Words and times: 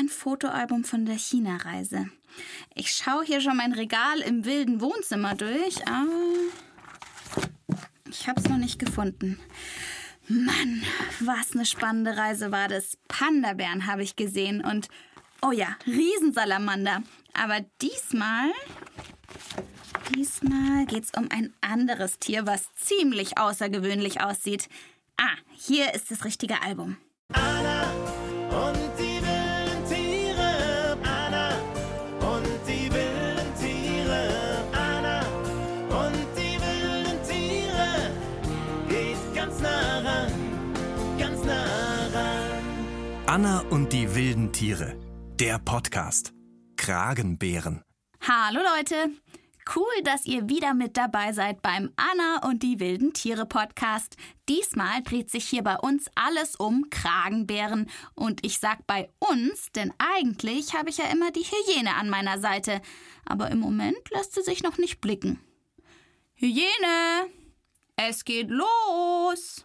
mein 0.00 0.08
Fotoalbum 0.08 0.82
von 0.82 1.04
der 1.04 1.18
China-Reise. 1.18 2.08
Ich 2.74 2.90
schaue 2.90 3.22
hier 3.22 3.42
schon 3.42 3.58
mein 3.58 3.74
Regal 3.74 4.20
im 4.20 4.46
wilden 4.46 4.80
Wohnzimmer 4.80 5.34
durch, 5.34 5.86
aber 5.86 6.08
ich 8.08 8.26
habe 8.26 8.40
es 8.40 8.48
noch 8.48 8.56
nicht 8.56 8.78
gefunden. 8.78 9.38
Mann, 10.26 10.82
was 11.20 11.52
eine 11.52 11.66
spannende 11.66 12.16
Reise 12.16 12.50
war 12.50 12.68
das. 12.68 12.96
Panda-Bären 13.08 13.86
habe 13.86 14.02
ich 14.02 14.16
gesehen 14.16 14.64
und, 14.64 14.88
oh 15.42 15.52
ja, 15.52 15.76
Riesensalamander. 15.86 17.02
Aber 17.34 17.60
diesmal, 17.82 18.50
diesmal 20.16 20.86
geht 20.86 21.04
es 21.04 21.10
um 21.14 21.28
ein 21.30 21.52
anderes 21.60 22.18
Tier, 22.18 22.46
was 22.46 22.72
ziemlich 22.74 23.36
außergewöhnlich 23.36 24.22
aussieht. 24.22 24.70
Ah, 25.18 25.36
hier 25.52 25.92
ist 25.92 26.10
das 26.10 26.24
richtige 26.24 26.62
Album. 26.62 26.96
Anna 27.34 27.92
und 28.48 28.89
Anna 43.30 43.60
und 43.70 43.92
die 43.92 44.12
wilden 44.16 44.52
Tiere. 44.52 44.96
Der 45.38 45.60
Podcast. 45.60 46.32
Kragenbären. 46.76 47.80
Hallo 48.20 48.58
Leute! 48.58 49.12
Cool, 49.72 50.02
dass 50.02 50.26
ihr 50.26 50.48
wieder 50.48 50.74
mit 50.74 50.96
dabei 50.96 51.32
seid 51.32 51.62
beim 51.62 51.92
Anna 51.94 52.48
und 52.48 52.64
die 52.64 52.80
wilden 52.80 53.12
Tiere 53.12 53.46
Podcast. 53.46 54.16
Diesmal 54.48 55.04
dreht 55.04 55.30
sich 55.30 55.44
hier 55.44 55.62
bei 55.62 55.76
uns 55.76 56.10
alles 56.16 56.56
um 56.56 56.90
Kragenbären. 56.90 57.88
Und 58.16 58.44
ich 58.44 58.58
sag 58.58 58.84
bei 58.88 59.08
uns, 59.20 59.70
denn 59.76 59.94
eigentlich 59.98 60.74
habe 60.74 60.90
ich 60.90 60.96
ja 60.96 61.04
immer 61.04 61.30
die 61.30 61.44
Hyäne 61.44 61.94
an 61.94 62.10
meiner 62.10 62.40
Seite. 62.40 62.82
Aber 63.24 63.48
im 63.52 63.60
Moment 63.60 64.10
lässt 64.10 64.34
sie 64.34 64.42
sich 64.42 64.64
noch 64.64 64.76
nicht 64.76 65.00
blicken. 65.00 65.38
Hyäne! 66.34 67.30
Es 67.94 68.24
geht 68.24 68.50
los! 68.50 69.64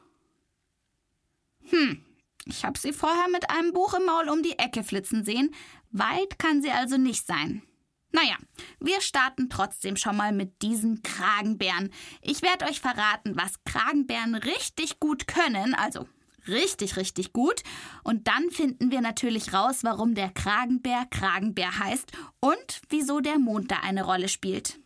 Hm, 1.72 2.05
ich 2.46 2.64
habe 2.64 2.80
sie 2.80 2.94
vorher 2.94 3.28
mit 3.30 3.50
einem 3.50 3.74
Buch 3.74 3.94
im 3.96 4.06
Maul 4.06 4.30
um 4.30 4.44
die 4.44 4.58
Ecke 4.58 4.84
flitzen 4.84 5.26
sehen. 5.26 5.54
Weit 5.92 6.40
kann 6.40 6.62
sie 6.62 6.72
also 6.72 6.98
nicht 6.98 7.26
sein. 7.26 7.64
Naja, 8.12 8.38
wir 8.80 9.02
starten 9.02 9.50
trotzdem 9.50 9.98
schon 9.98 10.16
mal 10.16 10.32
mit 10.32 10.62
diesen 10.62 11.04
Kragenbären. 11.04 11.92
Ich 12.22 12.42
werde 12.42 12.66
euch 12.66 12.80
verraten, 12.80 13.36
was 13.36 13.64
Kragenbären 13.66 14.36
richtig 14.36 15.02
gut 15.02 15.28
können, 15.28 15.74
also 15.74 16.08
richtig, 16.48 16.96
richtig 16.96 17.34
gut. 17.34 17.64
Und 18.04 18.28
dann 18.28 18.52
finden 18.52 18.92
wir 18.92 19.02
natürlich 19.02 19.52
raus, 19.54 19.80
warum 19.84 20.16
der 20.16 20.30
Kragenbär 20.30 21.06
Kragenbär 21.10 21.78
heißt 21.80 22.12
und 22.40 22.82
wieso 22.90 23.20
der 23.20 23.38
Mond 23.38 23.72
da 23.72 23.78
eine 23.82 24.06
Rolle 24.06 24.30
spielt. 24.30 24.80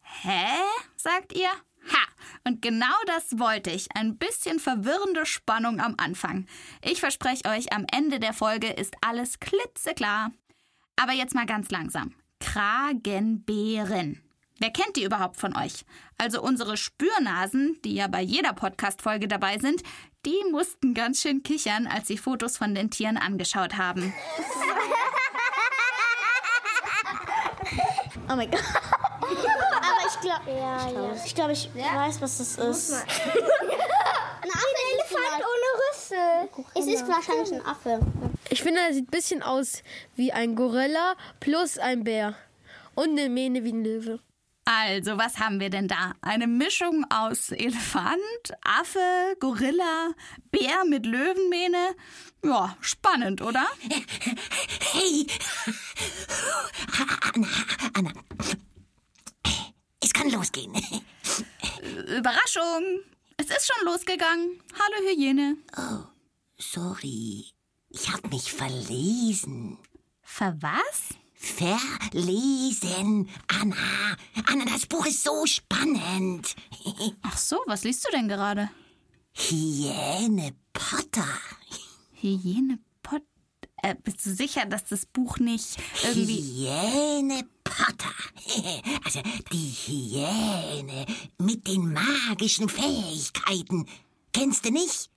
Hä? 0.00 0.46
sagt 0.96 1.34
ihr? 1.34 1.50
Ha! 1.92 2.06
Und 2.44 2.62
genau 2.62 2.94
das 3.06 3.38
wollte 3.38 3.70
ich. 3.70 3.88
Ein 3.94 4.18
bisschen 4.18 4.60
verwirrende 4.60 5.26
Spannung 5.26 5.80
am 5.80 5.94
Anfang. 5.98 6.46
Ich 6.82 7.00
verspreche 7.00 7.48
euch, 7.48 7.72
am 7.72 7.86
Ende 7.92 8.20
der 8.20 8.32
Folge 8.32 8.68
ist 8.68 8.94
alles 9.00 9.40
klitzeklar. 9.40 10.30
Aber 10.96 11.12
jetzt 11.12 11.34
mal 11.34 11.46
ganz 11.46 11.70
langsam. 11.70 12.14
Kragenbären. 12.40 14.22
Wer 14.58 14.70
kennt 14.70 14.96
die 14.96 15.04
überhaupt 15.04 15.36
von 15.36 15.54
euch? 15.56 15.84
Also 16.16 16.40
unsere 16.40 16.76
Spürnasen, 16.76 17.78
die 17.84 17.94
ja 17.94 18.06
bei 18.06 18.22
jeder 18.22 18.54
Podcast-Folge 18.54 19.28
dabei 19.28 19.58
sind, 19.58 19.82
die 20.24 20.38
mussten 20.50 20.94
ganz 20.94 21.20
schön 21.20 21.42
kichern, 21.42 21.86
als 21.86 22.08
sie 22.08 22.16
Fotos 22.16 22.56
von 22.56 22.74
den 22.74 22.90
Tieren 22.90 23.16
angeschaut 23.16 23.76
haben. 23.76 24.14
Oh 28.28 28.34
mein 28.34 28.50
Gott. 28.50 28.60
Aber 30.46 30.54
ich 30.54 30.54
glaube, 30.54 30.60
ja, 30.60 30.90
ja. 30.90 31.24
ich 31.24 31.34
glaube, 31.34 31.52
ich 31.52 31.70
weiß, 31.74 32.20
was 32.20 32.38
das 32.38 32.58
ist. 32.58 32.92
Ein 34.46 34.72
Elefant 34.94 35.44
ohne 35.44 35.68
Rüssel. 35.90 36.48
Es 36.74 36.86
ist 36.86 37.08
wahrscheinlich 37.08 37.52
ein 37.52 37.66
Affe. 37.66 38.00
Ich 38.48 38.62
finde, 38.62 38.80
er 38.80 38.94
sieht 38.94 39.08
ein 39.08 39.10
bisschen 39.10 39.42
aus 39.42 39.82
wie 40.14 40.32
ein 40.32 40.54
Gorilla 40.54 41.14
plus 41.40 41.78
ein 41.78 42.04
Bär. 42.04 42.36
Und 42.94 43.10
eine 43.10 43.28
Mähne 43.28 43.64
wie 43.64 43.72
ein 43.72 43.84
Löwe. 43.84 44.20
Also, 44.64 45.18
was 45.18 45.38
haben 45.38 45.60
wir 45.60 45.70
denn 45.70 45.88
da? 45.88 46.14
Eine 46.22 46.46
Mischung 46.46 47.04
aus 47.10 47.50
Elefant, 47.50 48.16
Affe, 48.62 49.36
Gorilla, 49.38 50.10
Bär 50.50 50.84
mit 50.88 51.06
Löwenmähne. 51.06 51.94
Ja, 52.44 52.76
spannend, 52.80 53.42
oder? 53.42 53.66
Hey! 54.92 55.26
Anna, 57.34 57.48
Anna. 57.94 58.12
Kann 60.16 60.30
losgehen. 60.30 60.72
Überraschung! 62.16 63.02
Es 63.36 63.46
ist 63.46 63.70
schon 63.70 63.84
losgegangen. 63.84 64.62
Hallo 64.72 65.08
Hyäne. 65.10 65.58
Sorry, 66.56 67.44
ich 67.90 68.10
hab 68.10 68.30
mich 68.30 68.50
verlesen. 68.50 69.76
Verwas? 70.22 71.10
Verlesen, 71.34 73.28
Anna. 73.46 74.16
Anna, 74.46 74.64
das 74.64 74.86
Buch 74.86 75.04
ist 75.04 75.22
so 75.22 75.44
spannend. 75.44 76.56
Ach 77.22 77.36
so, 77.36 77.60
was 77.66 77.84
liest 77.84 78.06
du 78.06 78.10
denn 78.10 78.28
gerade? 78.28 78.70
Hyäne 79.34 80.54
Potter. 80.72 81.28
Hyäne 82.14 82.78
Pott. 83.02 83.22
Äh, 83.82 83.94
bist 84.02 84.24
du 84.24 84.34
sicher, 84.34 84.64
dass 84.64 84.86
das 84.86 85.04
Buch 85.04 85.38
nicht 85.38 85.76
irgendwie. 86.02 86.40
Hyäne 86.40 87.46
Potter. 87.76 88.12
Also 89.04 89.20
die 89.52 89.72
Hyäne 89.86 91.06
mit 91.38 91.66
den 91.66 91.92
magischen 91.92 92.68
Fähigkeiten. 92.68 93.86
Kennst 94.32 94.64
du 94.64 94.70
nicht? 94.70 95.10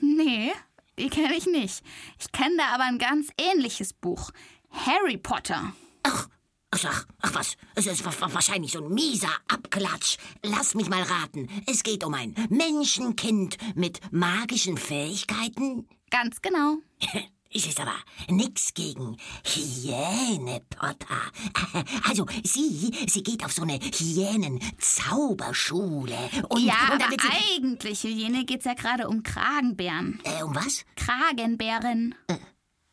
Nee, 0.00 0.52
die 0.98 1.08
kenne 1.08 1.34
ich 1.36 1.46
nicht. 1.46 1.82
Ich 2.20 2.30
kenne 2.32 2.56
da 2.58 2.74
aber 2.74 2.84
ein 2.84 2.98
ganz 2.98 3.28
ähnliches 3.38 3.92
Buch. 3.92 4.30
Harry 4.70 5.16
Potter. 5.18 5.74
Ach, 6.02 6.28
ach, 6.70 7.06
ach 7.22 7.34
was, 7.34 7.56
es 7.74 7.86
ist 7.86 8.04
wa- 8.04 8.12
wa- 8.20 8.34
wahrscheinlich 8.34 8.72
so 8.72 8.84
ein 8.84 8.92
mieser 8.92 9.30
Abklatsch. 9.48 10.16
Lass 10.42 10.74
mich 10.74 10.88
mal 10.88 11.02
raten. 11.02 11.48
Es 11.66 11.82
geht 11.82 12.04
um 12.04 12.14
ein 12.14 12.34
Menschenkind 12.50 13.56
mit 13.74 14.00
magischen 14.12 14.76
Fähigkeiten. 14.76 15.88
Ganz 16.10 16.40
genau. 16.42 16.76
Es 17.56 17.66
ist 17.66 17.78
aber 17.78 17.94
nix 18.28 18.74
gegen 18.74 19.16
Hyäne 19.44 20.60
Potter. 20.70 21.30
Also 22.08 22.26
sie, 22.44 22.90
sie 23.08 23.22
geht 23.22 23.44
auf 23.44 23.52
so 23.52 23.62
eine 23.62 23.78
Hyänen-Zauberschule. 23.78 26.16
Und, 26.48 26.64
ja, 26.64 26.74
und 26.92 27.00
da 27.00 27.06
aber 27.06 27.16
eigentlich, 27.56 28.02
Hyäne, 28.02 28.44
geht's 28.44 28.64
ja 28.64 28.74
gerade 28.74 29.08
um 29.08 29.22
Kragenbären. 29.22 30.20
äh, 30.24 30.42
um 30.42 30.54
was? 30.54 30.84
Kragenbären. 30.96 32.14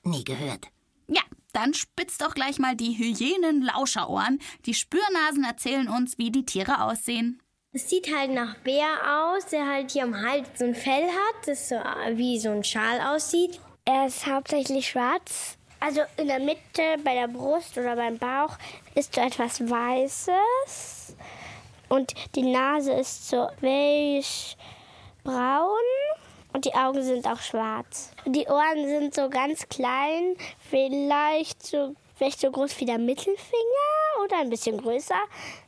Nie 0.03 0.23
gehört. 0.23 0.67
Ja, 1.07 1.21
dann 1.53 1.73
spitzt 1.73 2.21
doch 2.21 2.33
gleich 2.33 2.59
mal 2.59 2.75
die 2.75 2.97
Hyänen-Lauscherohren. 2.97 4.39
Die 4.65 4.73
Spürnasen 4.73 5.43
erzählen 5.43 5.87
uns, 5.89 6.17
wie 6.17 6.31
die 6.31 6.45
Tiere 6.45 6.83
aussehen. 6.83 7.41
Es 7.73 7.89
sieht 7.89 8.13
halt 8.15 8.31
nach 8.31 8.55
Bär 8.59 9.33
aus, 9.33 9.45
der 9.47 9.67
halt 9.67 9.91
hier 9.91 10.03
am 10.03 10.15
Hals 10.15 10.47
so 10.57 10.65
ein 10.65 10.75
Fell 10.75 11.07
hat, 11.07 11.47
das 11.47 11.69
so 11.69 11.75
äh, 11.75 12.17
wie 12.17 12.39
so 12.39 12.49
ein 12.49 12.63
Schal 12.63 13.01
aussieht. 13.01 13.59
Er 13.85 14.07
ist 14.07 14.27
hauptsächlich 14.27 14.89
schwarz. 14.89 15.57
Also 15.79 16.01
in 16.17 16.27
der 16.27 16.39
Mitte, 16.39 16.97
bei 17.03 17.15
der 17.15 17.27
Brust 17.27 17.77
oder 17.77 17.95
beim 17.95 18.17
Bauch, 18.17 18.55
ist 18.93 19.15
so 19.15 19.21
etwas 19.21 19.59
Weißes. 19.61 21.15
Und 21.89 22.13
die 22.35 22.43
Nase 22.43 22.93
ist 22.93 23.27
so 23.27 23.49
beige 23.59 24.55
braun. 25.23 25.79
Und 26.53 26.65
die 26.65 26.73
Augen 26.75 27.01
sind 27.01 27.25
auch 27.25 27.39
schwarz. 27.39 28.11
Die 28.25 28.45
Ohren 28.45 28.87
sind 28.87 29.15
so 29.15 29.29
ganz 29.29 29.67
klein, 29.69 30.35
vielleicht 30.69 31.65
so, 31.65 31.95
vielleicht 32.15 32.41
so 32.41 32.51
groß 32.51 32.79
wie 32.79 32.85
der 32.85 32.99
Mittelfinger 32.99 34.23
oder 34.23 34.39
ein 34.39 34.49
bisschen 34.49 34.77
größer. 34.79 35.21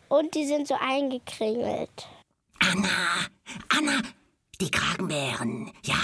Und 0.10 0.36
die 0.36 0.46
sind 0.46 0.68
so 0.68 0.76
eingekringelt. 0.80 2.08
Anna, 2.60 3.28
Anna, 3.70 4.02
die 4.62 4.70
Kragenbären, 4.70 5.72
ja, 5.84 5.96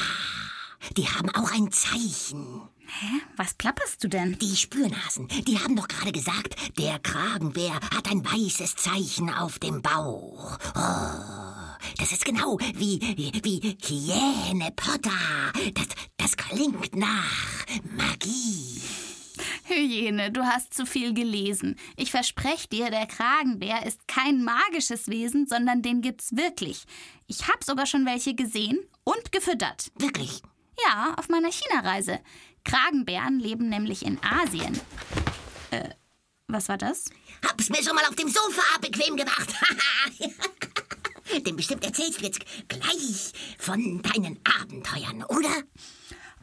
die 0.97 1.07
haben 1.07 1.29
auch 1.35 1.51
ein 1.51 1.71
Zeichen. 1.71 2.61
Hä? 2.87 3.21
Was 3.37 3.53
plapperst 3.53 4.03
du 4.03 4.07
denn? 4.07 4.37
Die 4.39 4.55
Spürnasen, 4.55 5.27
die 5.47 5.59
haben 5.59 5.75
doch 5.75 5.87
gerade 5.87 6.11
gesagt, 6.11 6.55
der 6.77 6.97
Kragenbär 6.99 7.75
hat 7.75 8.09
ein 8.09 8.25
weißes 8.25 8.75
Zeichen 8.75 9.29
auf 9.29 9.59
dem 9.59 9.81
Bauch. 9.81 10.57
Oh, 10.75 11.87
das 11.97 12.11
ist 12.11 12.25
genau 12.25 12.57
wie, 12.75 12.99
wie 12.99 13.77
Hyäne 13.85 14.71
Potter. 14.75 15.11
Das, 15.75 15.87
das 16.17 16.37
klingt 16.37 16.95
nach 16.95 17.65
Magie. 17.95 18.81
Hyäne, 19.65 20.31
du 20.31 20.41
hast 20.41 20.73
zu 20.73 20.85
viel 20.85 21.13
gelesen. 21.13 21.77
Ich 21.95 22.09
verspreche 22.09 22.67
dir, 22.67 22.89
der 22.89 23.05
Kragenbär 23.05 23.85
ist 23.85 24.07
kein 24.07 24.43
magisches 24.43 25.07
Wesen, 25.07 25.45
sondern 25.45 25.83
den 25.83 26.01
gibt's 26.01 26.35
wirklich. 26.35 26.85
Ich 27.27 27.47
hab 27.47 27.63
sogar 27.63 27.85
schon 27.85 28.05
welche 28.05 28.33
gesehen 28.33 28.79
und 29.03 29.31
gefüttert. 29.31 29.91
Wirklich. 29.97 30.41
Ja, 30.85 31.13
auf 31.17 31.29
meiner 31.29 31.51
China-Reise. 31.51 32.19
Kragenbären 32.63 33.39
leben 33.39 33.69
nämlich 33.69 34.05
in 34.05 34.19
Asien. 34.23 34.79
Äh, 35.71 35.89
was 36.47 36.69
war 36.69 36.77
das? 36.77 37.05
Hab's 37.47 37.69
mir 37.69 37.83
schon 37.83 37.95
mal 37.95 38.05
auf 38.05 38.15
dem 38.15 38.27
Sofa 38.29 38.79
bequem 38.81 39.15
gemacht. 39.15 39.53
Denn 41.45 41.55
bestimmt 41.55 41.85
erzählst 41.85 42.19
du 42.19 42.25
jetzt 42.25 42.41
gleich 42.67 43.33
von 43.57 44.01
deinen 44.01 44.39
Abenteuern, 44.59 45.23
oder? 45.25 45.63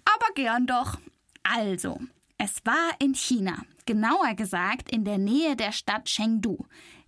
Aber 0.04 0.34
gern 0.34 0.66
doch. 0.66 0.98
Also, 1.42 2.00
es 2.38 2.64
war 2.64 2.94
in 3.00 3.14
China, 3.14 3.62
genauer 3.84 4.34
gesagt 4.34 4.90
in 4.90 5.04
der 5.04 5.18
Nähe 5.18 5.56
der 5.56 5.72
Stadt 5.72 6.04
Chengdu. 6.04 6.58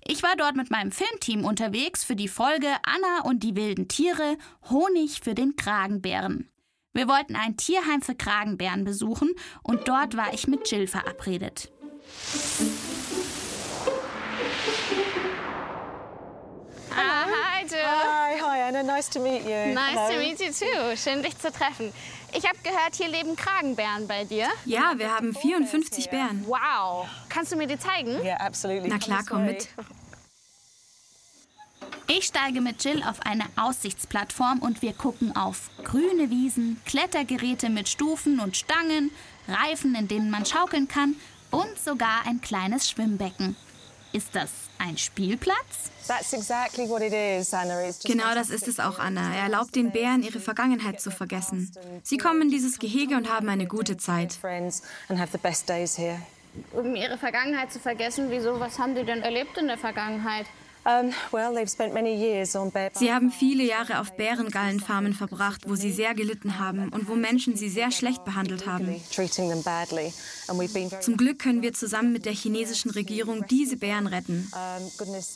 Ich 0.04 0.22
war 0.22 0.36
dort 0.36 0.56
mit 0.56 0.70
meinem 0.70 0.90
Filmteam 0.90 1.44
unterwegs 1.44 2.04
für 2.04 2.16
die 2.16 2.28
Folge 2.28 2.68
Anna 2.82 3.22
und 3.24 3.42
die 3.42 3.56
wilden 3.56 3.88
Tiere 3.88 4.38
Honig 4.70 5.20
für 5.22 5.34
den 5.34 5.54
Kragenbären. 5.56 6.48
Wir 6.98 7.06
wollten 7.06 7.36
ein 7.36 7.56
Tierheim 7.56 8.02
für 8.02 8.16
Kragenbären 8.16 8.82
besuchen 8.82 9.30
und 9.62 9.86
dort 9.86 10.16
war 10.16 10.34
ich 10.34 10.48
mit 10.48 10.68
Jill 10.68 10.88
verabredet. 10.88 11.70
Ah, 16.90 17.24
hi 17.24 17.66
Jill. 17.68 17.78
Hi, 17.78 18.40
hi 18.40 18.62
Anna, 18.62 18.82
nice 18.82 19.08
to 19.10 19.20
meet 19.20 19.44
you. 19.44 19.74
Nice 19.74 19.94
Hello. 19.94 20.08
to 20.10 20.18
meet 20.18 20.40
you 20.40 20.48
too. 20.48 20.96
Schön 20.96 21.22
dich 21.22 21.38
zu 21.38 21.52
treffen. 21.52 21.92
Ich 22.36 22.44
habe 22.44 22.58
gehört, 22.64 22.96
hier 22.96 23.06
leben 23.06 23.36
Kragenbären 23.36 24.08
bei 24.08 24.24
dir. 24.24 24.48
Ja, 24.64 24.94
wir 24.96 25.14
haben 25.14 25.36
54 25.36 26.10
Bären. 26.10 26.44
Wow. 26.48 27.06
Kannst 27.28 27.52
du 27.52 27.56
mir 27.56 27.68
die 27.68 27.78
zeigen? 27.78 28.20
Yeah, 28.24 28.44
absolutely. 28.44 28.88
Na 28.88 28.98
klar, 28.98 29.22
komm 29.24 29.46
mit. 29.46 29.68
Ich 32.06 32.24
steige 32.24 32.60
mit 32.60 32.82
Jill 32.84 33.02
auf 33.02 33.20
eine 33.24 33.44
Aussichtsplattform 33.56 34.60
und 34.60 34.82
wir 34.82 34.92
gucken 34.92 35.36
auf 35.36 35.70
grüne 35.84 36.30
Wiesen, 36.30 36.80
Klettergeräte 36.86 37.68
mit 37.68 37.88
Stufen 37.88 38.40
und 38.40 38.56
Stangen, 38.56 39.10
Reifen, 39.46 39.94
in 39.94 40.08
denen 40.08 40.30
man 40.30 40.46
schaukeln 40.46 40.88
kann 40.88 41.16
und 41.50 41.78
sogar 41.78 42.26
ein 42.26 42.40
kleines 42.40 42.88
Schwimmbecken. 42.90 43.56
Ist 44.12 44.34
das 44.34 44.50
ein 44.78 44.96
Spielplatz? 44.96 45.90
That's 46.06 46.32
exactly 46.32 46.88
what 46.88 47.02
it 47.02 47.12
is, 47.12 47.52
Anna. 47.52 47.86
It's 47.86 48.02
just 48.02 48.06
Genau 48.06 48.34
das 48.34 48.48
ist 48.48 48.66
es 48.66 48.80
auch, 48.80 48.98
Anna. 48.98 49.34
Er 49.34 49.42
erlaubt 49.42 49.76
den 49.76 49.90
Bären, 49.92 50.22
ihre 50.22 50.40
Vergangenheit 50.40 51.00
zu 51.02 51.10
vergessen. 51.10 51.70
Sie 52.02 52.16
kommen 52.16 52.42
in 52.42 52.48
dieses 52.48 52.78
Gehege 52.78 53.16
und 53.16 53.30
haben 53.30 53.50
eine 53.50 53.66
gute 53.66 53.98
Zeit. 53.98 54.32
friends 54.32 54.82
and 55.10 55.20
have 55.20 55.30
the 55.32 55.38
best 55.38 55.68
days 55.68 55.98
here. 55.98 56.18
Um 56.72 56.96
ihre 56.96 57.18
Vergangenheit 57.18 57.70
zu 57.70 57.78
vergessen, 57.78 58.30
wieso, 58.30 58.58
was 58.58 58.78
haben 58.78 58.94
die 58.94 59.04
denn 59.04 59.20
erlebt 59.20 59.58
in 59.58 59.66
der 59.66 59.76
Vergangenheit? 59.76 60.46
Bear. 62.70 62.90
Sie 62.94 63.12
haben 63.12 63.30
viele 63.30 63.64
Jahre 63.64 64.00
auf 64.00 64.16
Bärengallenfarmen 64.16 65.12
verbracht, 65.12 65.62
wo 65.66 65.74
sie 65.74 65.92
sehr 65.92 66.14
gelitten 66.14 66.58
haben 66.58 66.88
und 66.90 67.08
wo 67.08 67.14
Menschen 67.14 67.56
sie 67.56 67.68
sehr 67.68 67.90
schlecht 67.90 68.24
behandelt 68.24 68.66
haben. 68.66 69.00
Zum 71.00 71.16
Glück 71.16 71.38
können 71.38 71.62
wir 71.62 71.72
zusammen 71.72 72.12
mit 72.12 72.24
der 72.24 72.32
chinesischen 72.32 72.90
Regierung 72.90 73.46
diese 73.48 73.76
Bären 73.76 74.06
retten. 74.06 74.50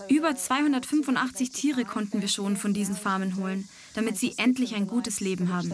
Über 0.09 0.35
285 0.35 1.51
Tiere 1.51 1.85
konnten 1.85 2.21
wir 2.21 2.29
schon 2.29 2.57
von 2.57 2.73
diesen 2.73 2.97
Farmen 2.97 3.37
holen, 3.37 3.69
damit 3.95 4.19
sie 4.19 4.35
endlich 4.39 4.75
ein 4.75 4.87
gutes 4.87 5.21
Leben 5.21 5.53
haben. 5.53 5.73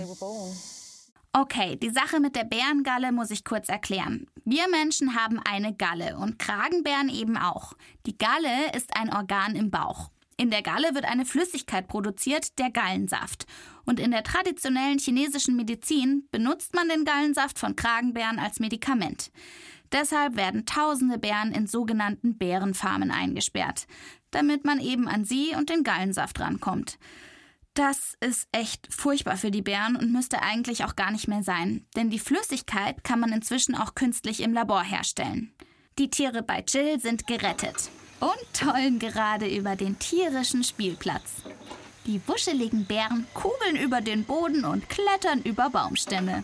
Okay, 1.32 1.76
die 1.76 1.90
Sache 1.90 2.20
mit 2.20 2.34
der 2.36 2.44
Bärengalle 2.44 3.12
muss 3.12 3.30
ich 3.30 3.44
kurz 3.44 3.69
erklären. 3.69 4.26
Wir 4.44 4.69
Menschen 4.70 5.14
haben 5.14 5.38
eine 5.38 5.75
Galle 5.75 6.16
und 6.16 6.38
Kragenbären 6.38 7.10
eben 7.10 7.36
auch. 7.36 7.75
Die 8.06 8.16
Galle 8.16 8.72
ist 8.75 8.96
ein 8.96 9.12
Organ 9.12 9.54
im 9.54 9.70
Bauch. 9.70 10.10
In 10.38 10.50
der 10.50 10.62
Galle 10.62 10.94
wird 10.94 11.04
eine 11.04 11.26
Flüssigkeit 11.26 11.88
produziert, 11.88 12.58
der 12.58 12.70
Gallensaft. 12.70 13.44
Und 13.84 14.00
in 14.00 14.12
der 14.12 14.22
traditionellen 14.22 14.98
chinesischen 14.98 15.56
Medizin 15.56 16.28
benutzt 16.30 16.75
man 16.75 16.88
den 16.88 17.04
Gallensaft 17.04 17.58
von 17.58 17.76
Kragenbären 17.76 18.38
als 18.38 18.60
Medikament. 18.60 19.30
Deshalb 19.92 20.36
werden 20.36 20.64
tausende 20.64 21.19
Bären 21.19 21.52
in 21.52 21.66
sogenannten 21.66 22.38
Bärenfarmen 22.38 23.10
eingesperrt, 23.10 23.86
damit 24.30 24.64
man 24.64 24.80
eben 24.80 25.08
an 25.08 25.25
sie 25.25 25.54
und 25.56 25.70
den 25.70 25.82
Gallensaft 25.82 26.40
rankommt. 26.40 26.98
Das 27.78 28.16
ist 28.19 28.48
echt 28.50 28.92
furchtbar 28.92 29.36
für 29.36 29.52
die 29.52 29.62
Bären 29.62 29.94
und 29.94 30.10
müsste 30.10 30.42
eigentlich 30.42 30.82
auch 30.82 30.96
gar 30.96 31.12
nicht 31.12 31.28
mehr 31.28 31.44
sein, 31.44 31.86
denn 31.94 32.10
die 32.10 32.19
Flüssigkeit 32.19 33.04
kann 33.04 33.20
man 33.20 33.32
inzwischen 33.32 33.76
auch 33.76 33.94
künstlich 33.94 34.40
im 34.40 34.52
Labor 34.52 34.82
herstellen. 34.82 35.54
Die 35.96 36.10
Tiere 36.10 36.42
bei 36.42 36.64
Jill 36.66 36.98
sind 36.98 37.28
gerettet 37.28 37.88
und 38.19 38.52
tollen 38.52 38.98
gerade 38.98 39.46
über 39.46 39.76
den 39.76 39.96
tierischen 40.00 40.64
Spielplatz. 40.64 41.34
Die 42.04 42.20
wuscheligen 42.26 42.84
Bären 42.84 43.28
kugeln 43.32 43.76
über 43.76 44.00
den 44.00 44.25
Boden 44.25 44.64
und 44.64 44.88
klettern 44.88 45.40
über 45.42 45.70
Baumstämme. 45.70 46.42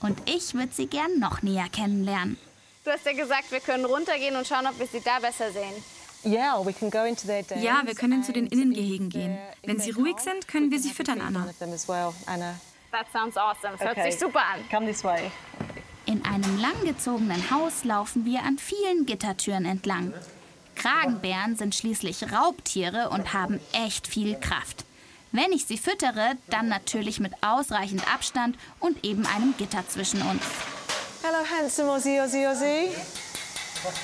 Und 0.00 0.20
ich 0.28 0.52
würde 0.52 0.74
sie 0.74 0.86
gern 0.86 1.18
noch 1.18 1.40
näher 1.40 1.70
kennenlernen. 1.72 2.36
Du 2.84 2.90
hast 2.90 3.06
ja 3.06 3.14
gesagt, 3.14 3.50
wir 3.52 3.60
können 3.60 3.86
runtergehen 3.86 4.36
und 4.36 4.46
schauen, 4.46 4.66
ob 4.66 4.78
wir 4.78 4.86
sie 4.86 5.00
da 5.00 5.18
besser 5.18 5.50
sehen. 5.50 5.82
Ja, 6.24 6.62
wir 6.64 7.94
können 7.94 8.22
zu 8.24 8.32
den 8.32 8.46
Innengehegen 8.46 9.08
gehen. 9.08 9.38
Wenn 9.64 9.78
sie 9.78 9.90
ruhig 9.90 10.18
sind, 10.18 10.48
können 10.48 10.70
wir 10.70 10.80
sie 10.80 10.90
füttern, 10.90 11.20
Anna. 11.20 11.48
That 12.90 13.06
sounds 13.12 13.36
awesome. 13.36 13.72
Das 13.76 13.80
hört 13.80 13.98
Okay. 13.98 14.10
sich 14.10 14.18
super 14.20 14.40
an. 14.40 14.60
Come 14.70 14.86
this 14.86 15.04
way. 15.04 15.30
In 16.06 16.24
einem 16.24 16.58
langgezogenen 16.58 17.50
Haus 17.50 17.84
laufen 17.84 18.24
wir 18.24 18.42
an 18.42 18.56
vielen 18.58 19.04
Gittertüren 19.04 19.66
entlang. 19.66 20.14
Kragenbären 20.74 21.56
sind 21.56 21.74
schließlich 21.74 22.32
Raubtiere 22.32 23.10
und 23.10 23.34
haben 23.34 23.60
echt 23.72 24.06
viel 24.06 24.36
Kraft. 24.36 24.86
Wenn 25.32 25.52
ich 25.52 25.66
sie 25.66 25.76
füttere, 25.76 26.36
dann 26.48 26.68
natürlich 26.68 27.20
mit 27.20 27.32
ausreichend 27.42 28.02
Abstand 28.12 28.56
und 28.80 29.04
eben 29.04 29.26
einem 29.26 29.54
Gitter 29.58 29.86
zwischen 29.86 30.22
uns. 30.22 30.42
Hello, 31.22 31.44
handsome 31.60 31.90
Aussie, 31.92 32.18
Aussie, 32.20 32.46
Aussie. 32.46 32.88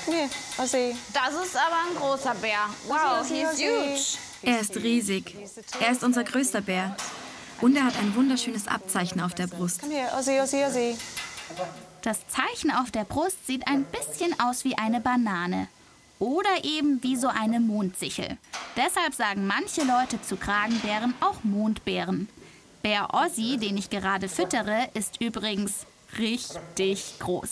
Here, 0.07 0.29
Aussie. 0.59 0.95
Das 1.13 1.35
ist 1.35 1.57
aber 1.57 1.77
ein 1.89 1.97
großer 1.97 2.35
Bär. 2.35 2.69
Wow, 2.87 3.27
he's 3.29 3.47
Aussie. 3.47 3.69
huge. 3.69 4.19
Er 4.43 4.61
ist 4.61 4.77
riesig. 4.77 5.37
Er 5.81 5.91
ist 5.91 6.05
unser 6.05 6.23
größter 6.23 6.61
Bär. 6.61 6.97
Und 7.61 7.77
er 7.77 7.85
hat 7.85 7.99
ein 7.99 8.15
wunderschönes 8.15 8.69
Abzeichen 8.69 9.21
auf 9.21 9.35
der 9.35 9.47
Brust. 9.47 9.81
Das 12.03 12.19
Zeichen 12.29 12.71
auf 12.71 12.91
der 12.91 13.05
Brust 13.05 13.47
sieht 13.47 13.67
ein 13.67 13.85
bisschen 13.85 14.39
aus 14.39 14.65
wie 14.65 14.77
eine 14.77 15.01
Banane. 15.01 15.69
Oder 16.19 16.65
eben 16.65 17.03
wie 17.03 17.17
so 17.17 17.29
eine 17.29 17.61
Mondsichel. 17.61 18.39
Deshalb 18.77 19.15
sagen 19.15 19.47
manche 19.47 19.83
Leute 19.83 20.21
zu 20.23 20.37
Kragenbären 20.37 21.15
auch 21.21 21.43
Mondbären. 21.43 22.29
Bär 22.83 23.13
Ozzy, 23.15 23.57
den 23.57 23.77
ich 23.77 23.91
gerade 23.91 24.29
füttere, 24.29 24.89
ist 24.95 25.21
übrigens 25.21 25.87
richtig 26.19 27.19
groß. 27.19 27.51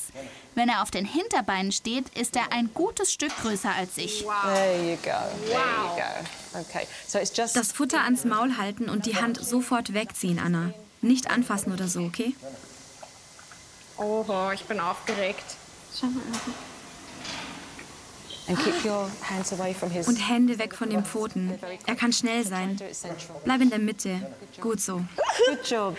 Wenn 0.55 0.69
er 0.69 0.83
auf 0.83 0.91
den 0.91 1.07
Hinterbeinen 1.07 1.73
steht, 1.73 2.09
ist 2.17 2.37
er 2.37 2.53
ein 2.53 2.71
gutes 2.75 3.13
Stück 3.13 3.35
größer 3.41 3.75
als 3.75 3.97
ich. 3.97 4.25
There 4.25 4.91
you 4.91 4.97
go. 4.97 5.11
There 5.47 5.57
you 5.57 5.97
go. 5.97 6.61
Okay, 6.61 6.87
so 7.07 7.19
it's 7.19 7.33
just. 7.35 7.57
Das 7.57 7.73
Futter 7.73 8.05
ans 8.05 8.25
Maul 8.25 8.57
halten 8.59 8.89
und 8.89 9.07
die 9.07 9.17
Hand 9.17 9.43
sofort 9.43 9.95
wegziehen, 9.95 10.39
Anna. 10.39 10.73
Nicht 11.01 11.31
anfassen 11.31 11.73
oder 11.73 11.89
so, 11.89 12.03
okay? 12.03 12.35
Oh, 13.97 14.51
ich 14.53 14.65
bin 14.65 14.79
aufgeregt. 14.79 15.57
from 19.75 19.91
his. 19.91 20.09
Und 20.09 20.17
Hände 20.17 20.59
weg 20.59 20.75
von 20.75 20.91
den 20.91 21.05
Pfoten. 21.05 21.59
Er 21.87 21.95
kann 21.95 22.13
schnell 22.13 22.47
sein. 22.47 22.79
Bleib 23.45 23.61
in 23.61 23.71
der 23.71 23.79
Mitte. 23.79 24.35
Gut 24.61 24.81
so. 24.81 25.03
Good 25.49 25.71
job. 25.71 25.97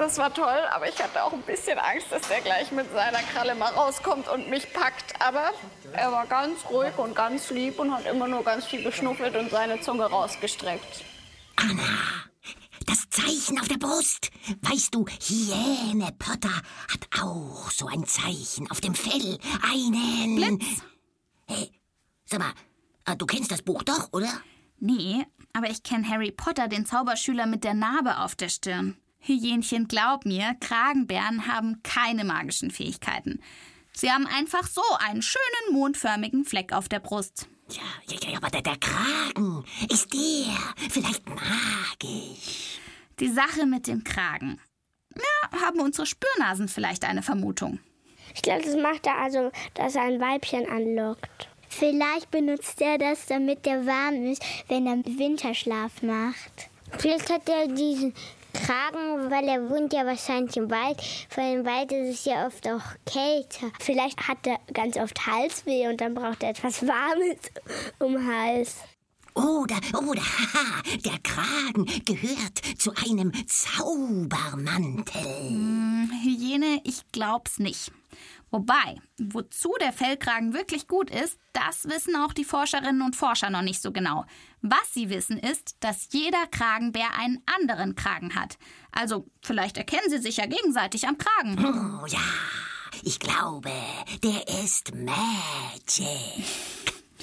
Das 0.00 0.16
war 0.16 0.32
toll, 0.32 0.58
aber 0.72 0.88
ich 0.88 0.98
hatte 0.98 1.22
auch 1.22 1.34
ein 1.34 1.42
bisschen 1.42 1.78
Angst, 1.78 2.06
dass 2.10 2.26
der 2.26 2.40
gleich 2.40 2.72
mit 2.72 2.90
seiner 2.90 3.18
Kralle 3.18 3.54
mal 3.54 3.68
rauskommt 3.68 4.28
und 4.28 4.48
mich 4.48 4.72
packt. 4.72 5.20
Aber 5.20 5.52
er 5.92 6.10
war 6.10 6.26
ganz 6.26 6.64
ruhig 6.70 6.96
und 6.96 7.14
ganz 7.14 7.50
lieb 7.50 7.78
und 7.78 7.92
hat 7.92 8.06
immer 8.06 8.26
nur 8.26 8.42
ganz 8.42 8.64
viel 8.64 8.82
geschnuffelt 8.82 9.36
und 9.36 9.50
seine 9.50 9.78
Zunge 9.82 10.04
rausgestreckt. 10.04 11.04
Das 12.86 13.10
Zeichen 13.10 13.60
auf 13.60 13.68
der 13.68 13.76
Brust. 13.76 14.30
Weißt 14.62 14.94
du, 14.94 15.04
Hyäne 15.04 16.12
Potter 16.18 16.48
hat 16.48 17.22
auch 17.22 17.70
so 17.70 17.86
ein 17.86 18.06
Zeichen 18.06 18.70
auf 18.70 18.80
dem 18.80 18.94
Fell. 18.94 19.36
Einen. 19.70 20.34
Blitz. 20.34 20.82
Hey, 21.46 21.78
sag 22.24 22.38
mal, 22.38 22.54
äh, 23.04 23.16
du 23.16 23.26
kennst 23.26 23.52
das 23.52 23.60
Buch 23.60 23.82
doch, 23.82 24.08
oder? 24.14 24.32
Nee, 24.78 25.26
aber 25.52 25.68
ich 25.68 25.82
kenne 25.82 26.08
Harry 26.08 26.32
Potter, 26.32 26.68
den 26.68 26.86
Zauberschüler 26.86 27.44
mit 27.44 27.64
der 27.64 27.74
Narbe 27.74 28.20
auf 28.20 28.34
der 28.34 28.48
Stirn. 28.48 28.96
Hyänchen, 29.20 29.86
glaub 29.88 30.24
mir, 30.24 30.56
Kragenbären 30.60 31.46
haben 31.46 31.82
keine 31.82 32.24
magischen 32.24 32.70
Fähigkeiten. 32.70 33.40
Sie 33.92 34.10
haben 34.10 34.26
einfach 34.26 34.66
so 34.66 34.82
einen 34.98 35.22
schönen 35.22 35.72
mondförmigen 35.72 36.44
Fleck 36.44 36.72
auf 36.72 36.88
der 36.88 37.00
Brust. 37.00 37.48
Ja, 37.68 37.82
ja, 38.08 38.30
ja, 38.30 38.36
aber 38.38 38.50
der, 38.50 38.62
der 38.62 38.76
Kragen 38.76 39.64
ist 39.88 40.12
der 40.12 40.88
vielleicht 40.88 41.28
magisch. 41.28 42.80
Die 43.20 43.28
Sache 43.28 43.66
mit 43.66 43.86
dem 43.86 44.02
Kragen. 44.02 44.60
Ja, 45.14 45.60
haben 45.60 45.80
unsere 45.80 46.06
Spürnasen 46.06 46.68
vielleicht 46.68 47.04
eine 47.04 47.22
Vermutung. 47.22 47.78
Ich 48.34 48.42
glaube, 48.42 48.62
das 48.64 48.76
macht 48.76 49.06
er 49.06 49.18
also, 49.18 49.50
dass 49.74 49.94
er 49.94 50.02
ein 50.02 50.20
Weibchen 50.20 50.68
anlockt. 50.68 51.48
Vielleicht 51.68 52.30
benutzt 52.30 52.80
er 52.80 52.98
das, 52.98 53.26
damit 53.26 53.66
er 53.66 53.86
warm 53.86 54.26
ist, 54.26 54.42
wenn 54.68 54.86
er 54.86 55.04
Winterschlaf 55.04 56.02
macht. 56.02 56.70
Vielleicht 56.98 57.30
hat 57.30 57.48
er 57.48 57.68
diesen 57.68 58.14
Kragen, 58.52 59.30
weil 59.30 59.48
er 59.48 59.70
wohnt 59.70 59.92
ja 59.92 60.04
wahrscheinlich 60.04 60.56
im 60.56 60.70
Wald. 60.70 61.00
Weil 61.34 61.58
im 61.58 61.66
Wald 61.66 61.92
ist 61.92 62.20
es 62.20 62.24
ja 62.24 62.46
oft 62.46 62.66
auch 62.68 62.82
kälter. 63.06 63.72
Vielleicht 63.80 64.28
hat 64.28 64.46
er 64.46 64.58
ganz 64.72 64.96
oft 64.96 65.26
Halsweh 65.26 65.88
und 65.88 66.00
dann 66.00 66.14
braucht 66.14 66.42
er 66.42 66.50
etwas 66.50 66.86
Warmes 66.86 67.38
um 67.98 68.26
Hals. 68.26 68.76
Oder, 69.34 69.76
oder, 69.96 70.22
haha, 70.22 70.82
der 71.04 71.18
Kragen 71.22 71.86
gehört 72.04 72.60
zu 72.78 72.92
einem 72.96 73.32
Zaubermantel. 73.46 75.22
Hm, 75.22 76.10
Hygiene, 76.22 76.80
ich 76.84 77.02
glaub's 77.12 77.58
nicht. 77.58 77.92
Wobei, 78.50 79.00
wozu 79.18 79.74
der 79.80 79.92
Fellkragen 79.92 80.54
wirklich 80.54 80.88
gut 80.88 81.08
ist, 81.08 81.38
das 81.52 81.84
wissen 81.88 82.16
auch 82.16 82.32
die 82.32 82.44
Forscherinnen 82.44 83.02
und 83.02 83.14
Forscher 83.14 83.48
noch 83.48 83.62
nicht 83.62 83.80
so 83.80 83.92
genau. 83.92 84.24
Was 84.60 84.92
sie 84.92 85.08
wissen 85.08 85.38
ist, 85.38 85.76
dass 85.80 86.08
jeder 86.10 86.46
Kragenbär 86.48 87.14
einen 87.16 87.42
anderen 87.46 87.94
Kragen 87.94 88.34
hat. 88.34 88.58
Also 88.90 89.26
vielleicht 89.40 89.76
erkennen 89.76 90.10
sie 90.10 90.18
sich 90.18 90.38
ja 90.38 90.46
gegenseitig 90.46 91.06
am 91.06 91.16
Kragen. 91.16 92.00
Oh 92.02 92.06
ja, 92.06 92.18
ich 93.02 93.20
glaube, 93.20 93.70
der 94.22 94.48
ist 94.64 94.94
Magic. 94.94 96.44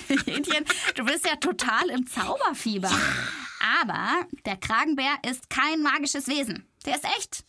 Hähnchen, 0.08 0.66
du 0.96 1.04
bist 1.04 1.26
ja 1.26 1.36
total 1.36 1.90
im 1.90 2.08
Zauberfieber. 2.08 2.92
Aber 3.82 4.26
der 4.46 4.56
Kragenbär 4.56 5.18
ist 5.30 5.50
kein 5.50 5.82
magisches 5.82 6.28
Wesen. 6.28 6.66
Der 6.86 6.96
ist 6.96 7.04
echt. 7.18 7.44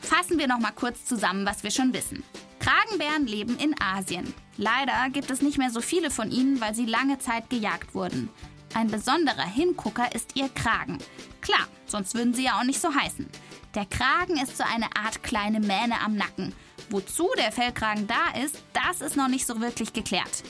Fassen 0.00 0.38
wir 0.38 0.48
noch 0.48 0.58
mal 0.58 0.72
kurz 0.72 1.04
zusammen, 1.04 1.46
was 1.46 1.62
wir 1.62 1.70
schon 1.70 1.92
wissen. 1.92 2.24
Kragenbären 2.66 3.28
leben 3.28 3.56
in 3.58 3.80
Asien. 3.80 4.34
Leider 4.56 5.08
gibt 5.12 5.30
es 5.30 5.40
nicht 5.40 5.56
mehr 5.56 5.70
so 5.70 5.80
viele 5.80 6.10
von 6.10 6.32
ihnen, 6.32 6.60
weil 6.60 6.74
sie 6.74 6.84
lange 6.84 7.20
Zeit 7.20 7.48
gejagt 7.48 7.94
wurden. 7.94 8.28
Ein 8.74 8.88
besonderer 8.88 9.46
Hingucker 9.46 10.12
ist 10.12 10.34
ihr 10.34 10.48
Kragen. 10.48 10.98
Klar, 11.40 11.68
sonst 11.86 12.16
würden 12.16 12.34
sie 12.34 12.42
ja 12.42 12.58
auch 12.58 12.64
nicht 12.64 12.80
so 12.80 12.92
heißen. 12.92 13.28
Der 13.76 13.86
Kragen 13.86 14.36
ist 14.38 14.56
so 14.56 14.64
eine 14.64 14.86
Art 14.96 15.22
kleine 15.22 15.60
Mähne 15.60 16.00
am 16.04 16.16
Nacken. 16.16 16.52
Wozu 16.90 17.28
der 17.38 17.52
Fellkragen 17.52 18.08
da 18.08 18.36
ist, 18.42 18.60
das 18.72 19.00
ist 19.00 19.16
noch 19.16 19.28
nicht 19.28 19.46
so 19.46 19.60
wirklich 19.60 19.92
geklärt. 19.92 20.42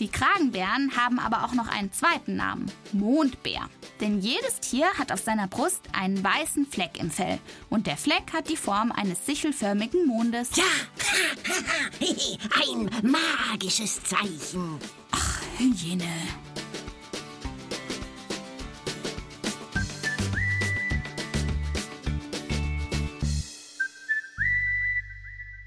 Die 0.00 0.08
Kragenbären 0.08 0.96
haben 0.96 1.18
aber 1.18 1.44
auch 1.44 1.52
noch 1.52 1.68
einen 1.68 1.92
zweiten 1.92 2.34
Namen, 2.36 2.72
Mondbär. 2.92 3.68
Denn 4.00 4.18
jedes 4.18 4.58
Tier 4.60 4.86
hat 4.98 5.12
auf 5.12 5.20
seiner 5.20 5.46
Brust 5.46 5.82
einen 5.92 6.24
weißen 6.24 6.66
Fleck 6.66 6.98
im 6.98 7.10
Fell. 7.10 7.38
Und 7.68 7.86
der 7.86 7.98
Fleck 7.98 8.32
hat 8.32 8.48
die 8.48 8.56
Form 8.56 8.92
eines 8.92 9.26
sichelförmigen 9.26 10.06
Mondes. 10.06 10.52
Ja, 10.56 10.64
ein 12.66 12.90
magisches 13.02 14.02
Zeichen. 14.02 14.78
Ach, 15.10 15.42
Hyäne. 15.58 16.08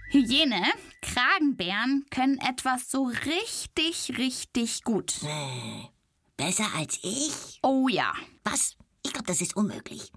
Hyäne, 0.10 0.64
Kragenbären 1.14 2.06
können 2.10 2.40
etwas 2.40 2.90
so 2.90 3.04
richtig, 3.04 4.18
richtig 4.18 4.84
gut. 4.84 5.14
Äh, 5.22 5.90
besser 6.38 6.66
als 6.76 6.98
ich? 7.04 7.60
Oh 7.62 7.88
ja. 7.88 8.14
Was? 8.44 8.76
Ich 9.04 9.14
glaube, 9.14 9.28
das 9.28 9.40
ist 9.42 9.56
unmöglich. 9.56 10.12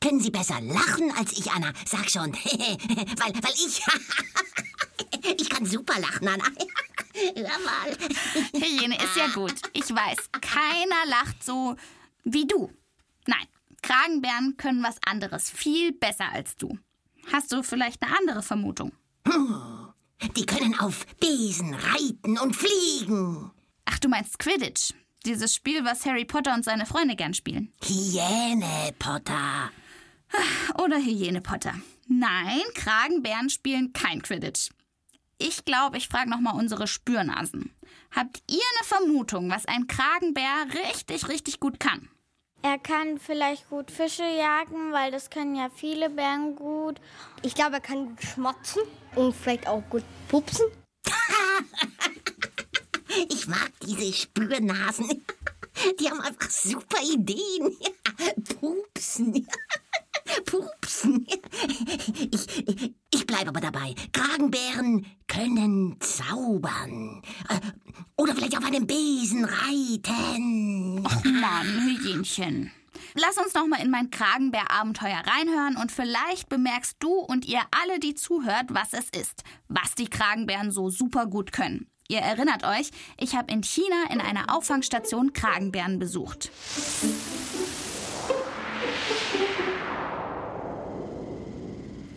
Können 0.00 0.18
Sie 0.18 0.32
besser 0.32 0.60
lachen 0.60 1.12
als 1.16 1.38
ich, 1.38 1.52
Anna? 1.52 1.72
Sag 1.86 2.10
schon. 2.10 2.32
weil, 2.34 3.32
weil 3.40 3.52
ich. 3.54 3.82
ich 5.40 5.48
kann 5.48 5.64
super 5.64 6.00
lachen, 6.00 6.26
Anna. 6.26 6.44
Hör 7.36 7.58
mal. 7.64 7.96
Hyäne 8.52 8.96
ist 8.96 9.16
ja 9.16 9.28
gut. 9.28 9.54
Ich 9.74 9.90
weiß, 9.94 10.30
keiner 10.40 11.06
lacht 11.06 11.44
so 11.44 11.76
wie 12.24 12.48
du. 12.48 12.68
Nein, 13.28 13.46
Kragenbären 13.80 14.56
können 14.56 14.82
was 14.82 14.96
anderes 15.06 15.50
viel 15.50 15.92
besser 15.92 16.32
als 16.32 16.56
du. 16.56 16.76
Hast 17.32 17.52
du 17.52 17.62
vielleicht 17.62 18.02
eine 18.02 18.18
andere 18.18 18.42
Vermutung? 18.42 18.90
Die 20.36 20.46
können 20.46 20.78
auf 20.78 21.06
Besen 21.18 21.74
reiten 21.74 22.38
und 22.38 22.54
fliegen. 22.56 23.50
Ach, 23.84 23.98
du 23.98 24.08
meinst 24.08 24.38
Quidditch. 24.38 24.92
Dieses 25.24 25.54
Spiel, 25.54 25.84
was 25.84 26.04
Harry 26.04 26.24
Potter 26.24 26.54
und 26.54 26.64
seine 26.64 26.86
Freunde 26.86 27.16
gern 27.16 27.34
spielen. 27.34 27.72
Hyäne 27.84 28.92
Potter. 28.98 29.70
Oder 30.82 30.96
Hyäne 30.98 31.40
Potter. 31.40 31.74
Nein, 32.08 32.62
Kragenbären 32.74 33.50
spielen 33.50 33.92
kein 33.92 34.22
Quidditch. 34.22 34.70
Ich 35.38 35.64
glaube, 35.64 35.96
ich 35.98 36.08
frage 36.08 36.30
nochmal 36.30 36.56
unsere 36.56 36.86
Spürnasen. 36.86 37.72
Habt 38.10 38.42
ihr 38.50 38.60
eine 38.60 38.86
Vermutung, 38.86 39.50
was 39.50 39.66
ein 39.66 39.86
Kragenbär 39.86 40.66
richtig, 40.88 41.28
richtig 41.28 41.60
gut 41.60 41.80
kann? 41.80 42.08
Er 42.62 42.78
kann 42.78 43.18
vielleicht 43.18 43.68
gut 43.68 43.90
Fische 43.90 44.22
jagen, 44.22 44.92
weil 44.92 45.10
das 45.10 45.30
können 45.30 45.56
ja 45.56 45.68
viele 45.74 46.08
Bären 46.08 46.54
gut. 46.54 47.00
Ich 47.42 47.54
glaube, 47.54 47.74
er 47.74 47.80
kann 47.80 48.10
gut 48.10 48.22
schmatzen 48.22 48.82
und 49.16 49.34
vielleicht 49.34 49.66
auch 49.66 49.82
gut 49.90 50.04
pupsen. 50.28 50.66
Ich 53.28 53.46
mag 53.46 53.70
diese 53.82 54.10
Spürnasen. 54.10 55.22
Die 56.00 56.10
haben 56.10 56.20
einfach 56.20 56.48
super 56.50 56.96
Ideen. 57.02 57.76
Pupsen. 58.60 59.46
Pupsen. 60.46 61.26
Ich, 62.30 62.68
ich, 62.68 62.94
ich 63.12 63.26
bleibe 63.26 63.48
aber 63.48 63.60
dabei. 63.60 63.94
Kragenbären 64.12 65.06
können 65.28 65.96
zaubern. 66.00 67.22
Oder 68.22 68.36
vielleicht 68.36 68.56
auf 68.56 68.64
einem 68.64 68.86
Besen 68.86 69.44
reiten. 69.44 71.04
Och 71.04 71.24
Mann, 71.24 71.66
Hyänchen. 71.82 72.70
Lass 73.14 73.36
uns 73.36 73.52
noch 73.52 73.66
mal 73.66 73.80
in 73.82 73.90
mein 73.90 74.10
Kragenbär-Abenteuer 74.10 75.24
reinhören 75.26 75.74
und 75.74 75.90
vielleicht 75.90 76.48
bemerkst 76.48 76.98
du 77.00 77.14
und 77.14 77.46
ihr 77.46 77.62
alle, 77.82 77.98
die 77.98 78.14
zuhört, 78.14 78.66
was 78.68 78.92
es 78.92 79.06
ist, 79.20 79.42
was 79.66 79.96
die 79.96 80.08
Kragenbären 80.08 80.70
so 80.70 80.88
super 80.88 81.26
gut 81.26 81.50
können. 81.50 81.88
Ihr 82.06 82.20
erinnert 82.20 82.64
euch, 82.64 82.92
ich 83.18 83.34
habe 83.34 83.52
in 83.52 83.64
China 83.64 84.04
in 84.12 84.20
einer 84.20 84.54
Auffangstation 84.54 85.32
Kragenbären 85.32 85.98
besucht. 85.98 86.52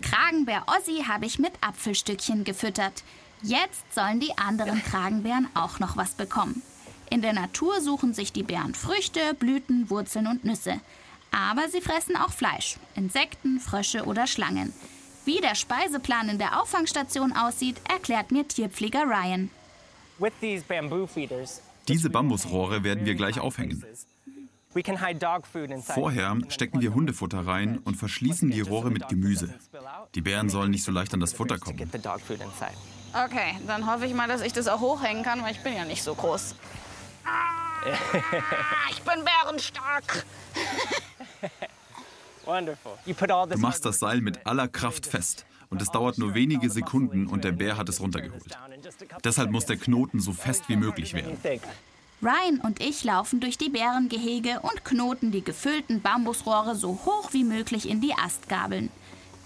Kragenbär 0.03 0.65
Ossi 0.67 1.05
habe 1.07 1.25
ich 1.25 1.39
mit 1.39 1.53
Apfelstückchen 1.61 2.43
gefüttert. 2.43 3.03
Jetzt 3.41 3.93
sollen 3.93 4.19
die 4.19 4.37
anderen 4.37 4.81
Kragenbären 4.83 5.47
auch 5.53 5.79
noch 5.79 5.97
was 5.97 6.15
bekommen. 6.15 6.61
In 7.09 7.21
der 7.21 7.33
Natur 7.33 7.81
suchen 7.81 8.13
sich 8.13 8.33
die 8.33 8.43
Bären 8.43 8.73
Früchte, 8.73 9.33
Blüten, 9.35 9.89
Wurzeln 9.89 10.27
und 10.27 10.43
Nüsse. 10.43 10.79
Aber 11.31 11.69
sie 11.69 11.81
fressen 11.81 12.15
auch 12.15 12.31
Fleisch, 12.31 12.77
Insekten, 12.95 13.59
Frösche 13.59 14.05
oder 14.05 14.25
Schlangen. 14.25 14.73
Wie 15.25 15.41
der 15.41 15.55
Speiseplan 15.55 16.29
in 16.29 16.37
der 16.37 16.61
Auffangstation 16.61 17.33
aussieht, 17.33 17.77
erklärt 17.89 18.31
mir 18.31 18.47
Tierpfleger 18.47 19.03
Ryan. 19.03 19.49
Diese 21.87 22.09
Bambusrohre 22.09 22.83
werden 22.83 23.05
wir 23.05 23.15
gleich 23.15 23.39
aufhängen. 23.39 23.83
Vorher 25.83 26.37
stecken 26.49 26.81
wir 26.81 26.93
Hundefutter 26.93 27.47
rein 27.47 27.77
und 27.79 27.95
verschließen 27.95 28.51
die 28.51 28.61
Rohre 28.61 28.91
mit 28.91 29.07
Gemüse. 29.07 29.53
Die 30.15 30.21
Bären 30.21 30.49
sollen 30.49 30.71
nicht 30.71 30.83
so 30.83 30.91
leicht 30.91 31.13
an 31.13 31.21
das 31.21 31.33
Futter 31.33 31.57
kommen. 31.57 31.89
Okay, 33.23 33.55
dann 33.65 33.89
hoffe 33.89 34.05
ich 34.05 34.13
mal, 34.13 34.27
dass 34.27 34.41
ich 34.41 34.51
das 34.51 34.67
auch 34.67 34.81
hochhängen 34.81 35.23
kann, 35.23 35.41
weil 35.41 35.53
ich 35.53 35.61
bin 35.61 35.73
ja 35.75 35.85
nicht 35.85 36.03
so 36.03 36.13
groß. 36.15 36.55
Ah, 37.23 37.85
ich 38.91 39.01
bin 39.01 39.23
bärenstark. 39.23 40.25
Du 42.45 43.57
machst 43.57 43.85
das 43.85 43.97
Seil 43.97 44.21
mit 44.21 44.45
aller 44.45 44.67
Kraft 44.67 45.07
fest 45.07 45.47
und 45.71 45.81
es 45.81 45.89
dauert 45.89 46.19
nur 46.19 46.35
wenige 46.35 46.69
Sekunden 46.69 47.25
und 47.25 47.43
der 47.43 47.53
Bär 47.53 47.75
hat 47.75 47.89
es 47.89 47.99
runtergeholt. 47.99 48.55
Deshalb 49.23 49.49
muss 49.49 49.65
der 49.65 49.77
Knoten 49.77 50.19
so 50.19 50.31
fest 50.31 50.65
wie 50.67 50.75
möglich 50.75 51.15
werden. 51.15 51.37
Ryan 52.21 52.59
und 52.61 52.81
ich 52.81 53.03
laufen 53.03 53.39
durch 53.39 53.57
die 53.57 53.69
Bärengehege 53.69 54.59
und 54.61 54.85
knoten 54.85 55.31
die 55.31 55.43
gefüllten 55.43 56.01
Bambusrohre 56.01 56.75
so 56.75 56.99
hoch 57.05 57.33
wie 57.33 57.43
möglich 57.43 57.89
in 57.89 57.99
die 57.99 58.13
Astgabeln. 58.13 58.89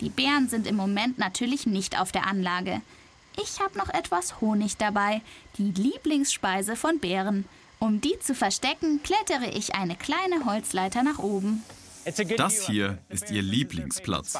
Die 0.01 0.09
Bären 0.09 0.49
sind 0.49 0.67
im 0.67 0.75
Moment 0.75 1.17
natürlich 1.17 1.65
nicht 1.65 1.99
auf 1.99 2.11
der 2.11 2.27
Anlage. 2.27 2.81
Ich 3.41 3.59
habe 3.59 3.77
noch 3.77 3.89
etwas 3.89 4.41
Honig 4.41 4.77
dabei, 4.77 5.21
die 5.57 5.71
Lieblingsspeise 5.71 6.75
von 6.75 6.99
Bären. 6.99 7.45
Um 7.79 8.01
die 8.01 8.19
zu 8.19 8.35
verstecken, 8.35 9.01
klettere 9.03 9.49
ich 9.51 9.75
eine 9.75 9.95
kleine 9.95 10.45
Holzleiter 10.45 11.03
nach 11.03 11.19
oben. 11.19 11.63
Das 12.37 12.65
hier 12.65 12.97
ist 13.09 13.31
ihr 13.31 13.41
Lieblingsplatz. 13.41 14.37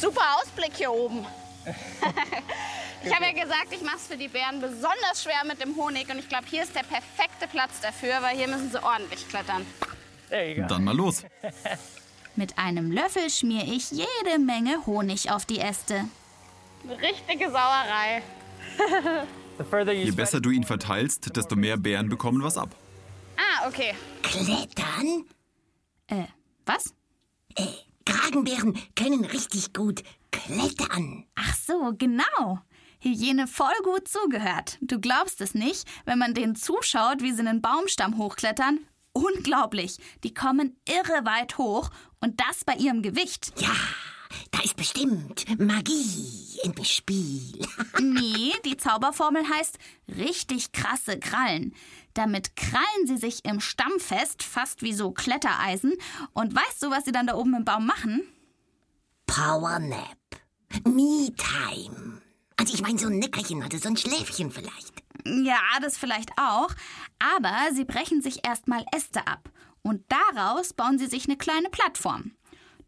Super 0.00 0.36
Ausblick 0.36 0.72
hier 0.74 0.90
oben. 0.90 1.24
ich 3.04 3.14
habe 3.14 3.26
ja 3.26 3.32
gesagt, 3.32 3.68
ich 3.70 3.82
mache 3.82 3.96
es 3.96 4.06
für 4.06 4.16
die 4.16 4.28
Bären 4.28 4.60
besonders 4.60 5.22
schwer 5.22 5.44
mit 5.46 5.62
dem 5.62 5.76
Honig 5.76 6.08
und 6.08 6.18
ich 6.18 6.28
glaube, 6.28 6.46
hier 6.48 6.62
ist 6.62 6.74
der 6.74 6.84
perfekte 6.84 7.46
Platz 7.50 7.80
dafür, 7.82 8.22
weil 8.22 8.36
hier 8.36 8.48
müssen 8.48 8.70
sie 8.70 8.82
ordentlich 8.82 9.28
klettern. 9.28 9.66
Dann 10.68 10.84
mal 10.84 10.96
los. 10.96 11.24
Mit 12.34 12.58
einem 12.58 12.90
Löffel 12.90 13.30
schmier 13.30 13.64
ich 13.64 13.90
jede 13.90 14.38
Menge 14.38 14.86
Honig 14.86 15.30
auf 15.30 15.44
die 15.44 15.58
Äste. 15.58 16.04
Eine 16.84 17.00
richtige 17.00 17.50
Sauerei. 17.50 18.22
Je 19.92 20.10
besser 20.12 20.40
du 20.40 20.50
ihn 20.50 20.62
verteilst, 20.62 21.34
desto 21.34 21.56
mehr 21.56 21.76
Bären 21.76 22.08
bekommen 22.08 22.42
was 22.42 22.56
ab. 22.56 22.76
Ah, 23.36 23.66
okay. 23.66 23.92
Klettern? 24.22 25.24
Äh, 26.06 26.24
was? 26.64 26.94
Äh, 27.56 27.66
Kragenbären 28.04 28.78
können 28.94 29.24
richtig 29.24 29.72
gut 29.72 30.02
klettern. 30.30 31.26
Ach 31.34 31.54
so, 31.56 31.92
genau. 31.98 32.60
Hyäne 33.00 33.46
voll 33.46 33.74
gut 33.84 34.08
zugehört. 34.08 34.78
Du 34.80 35.00
glaubst 35.00 35.40
es 35.40 35.54
nicht, 35.54 35.88
wenn 36.04 36.18
man 36.18 36.34
denen 36.34 36.56
zuschaut, 36.56 37.22
wie 37.22 37.32
sie 37.32 37.40
einen 37.40 37.60
Baumstamm 37.60 38.16
hochklettern. 38.16 38.80
Unglaublich. 39.12 39.98
Die 40.24 40.34
kommen 40.34 40.76
irre 40.88 41.24
weit 41.24 41.58
hoch 41.58 41.90
und 42.20 42.40
das 42.40 42.64
bei 42.64 42.74
ihrem 42.74 43.02
Gewicht. 43.02 43.52
Ja, 43.60 43.74
da 44.50 44.60
ist 44.60 44.76
bestimmt 44.76 45.44
Magie 45.58 46.58
im 46.62 46.84
Spiel. 46.84 47.66
nee, 48.00 48.52
die 48.64 48.76
Zauberformel 48.76 49.42
heißt 49.48 49.78
richtig 50.08 50.72
krasse 50.72 51.18
Krallen. 51.18 51.74
Damit 52.14 52.56
krallen 52.56 53.06
sie 53.06 53.16
sich 53.16 53.44
im 53.44 53.60
Stamm 53.60 53.98
fest, 53.98 54.42
fast 54.42 54.82
wie 54.82 54.92
so 54.92 55.12
Klettereisen. 55.12 55.94
Und 56.32 56.54
weißt 56.54 56.82
du, 56.82 56.90
was 56.90 57.04
sie 57.04 57.12
dann 57.12 57.26
da 57.26 57.34
oben 57.34 57.54
im 57.54 57.64
Baum 57.64 57.86
machen? 57.86 58.22
Powernap. 59.26 60.18
Me-Time. 60.84 62.20
Also 62.56 62.74
ich 62.74 62.82
meine 62.82 62.98
so 62.98 63.06
ein 63.06 63.18
Nickerchen, 63.18 63.62
also 63.62 63.78
so 63.78 63.88
ein 63.88 63.96
Schläfchen 63.96 64.50
vielleicht. 64.50 65.02
Ja, 65.24 65.60
das 65.80 65.96
vielleicht 65.96 66.30
auch. 66.36 66.70
Aber 67.18 67.56
sie 67.72 67.84
brechen 67.84 68.20
sich 68.22 68.44
erstmal 68.46 68.84
Äste 68.94 69.26
ab. 69.26 69.50
Und 69.82 70.04
daraus 70.08 70.72
bauen 70.72 70.98
sie 70.98 71.06
sich 71.06 71.26
eine 71.26 71.36
kleine 71.36 71.70
Plattform. 71.70 72.32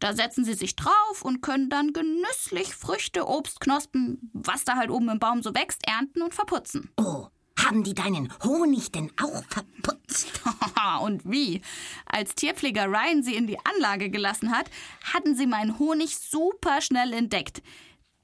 Da 0.01 0.13
setzen 0.13 0.43
sie 0.43 0.55
sich 0.55 0.75
drauf 0.75 1.21
und 1.21 1.41
können 1.41 1.69
dann 1.69 1.93
genüsslich 1.93 2.73
Früchte, 2.73 3.27
Obst, 3.27 3.59
Knospen, 3.59 4.31
was 4.33 4.65
da 4.65 4.75
halt 4.75 4.89
oben 4.89 5.09
im 5.09 5.19
Baum 5.19 5.43
so 5.43 5.53
wächst, 5.53 5.87
ernten 5.87 6.23
und 6.23 6.33
verputzen. 6.33 6.89
Oh, 6.97 7.27
haben 7.55 7.83
die 7.83 7.93
deinen 7.93 8.33
Honig 8.43 8.91
denn 8.91 9.11
auch 9.21 9.43
verputzt? 9.47 10.41
und 11.03 11.21
wie? 11.29 11.61
Als 12.07 12.33
Tierpfleger 12.33 12.87
Ryan 12.87 13.21
sie 13.21 13.35
in 13.35 13.45
die 13.45 13.59
Anlage 13.63 14.09
gelassen 14.09 14.51
hat, 14.51 14.71
hatten 15.13 15.35
sie 15.35 15.45
meinen 15.45 15.77
Honig 15.77 16.17
super 16.17 16.81
schnell 16.81 17.13
entdeckt. 17.13 17.61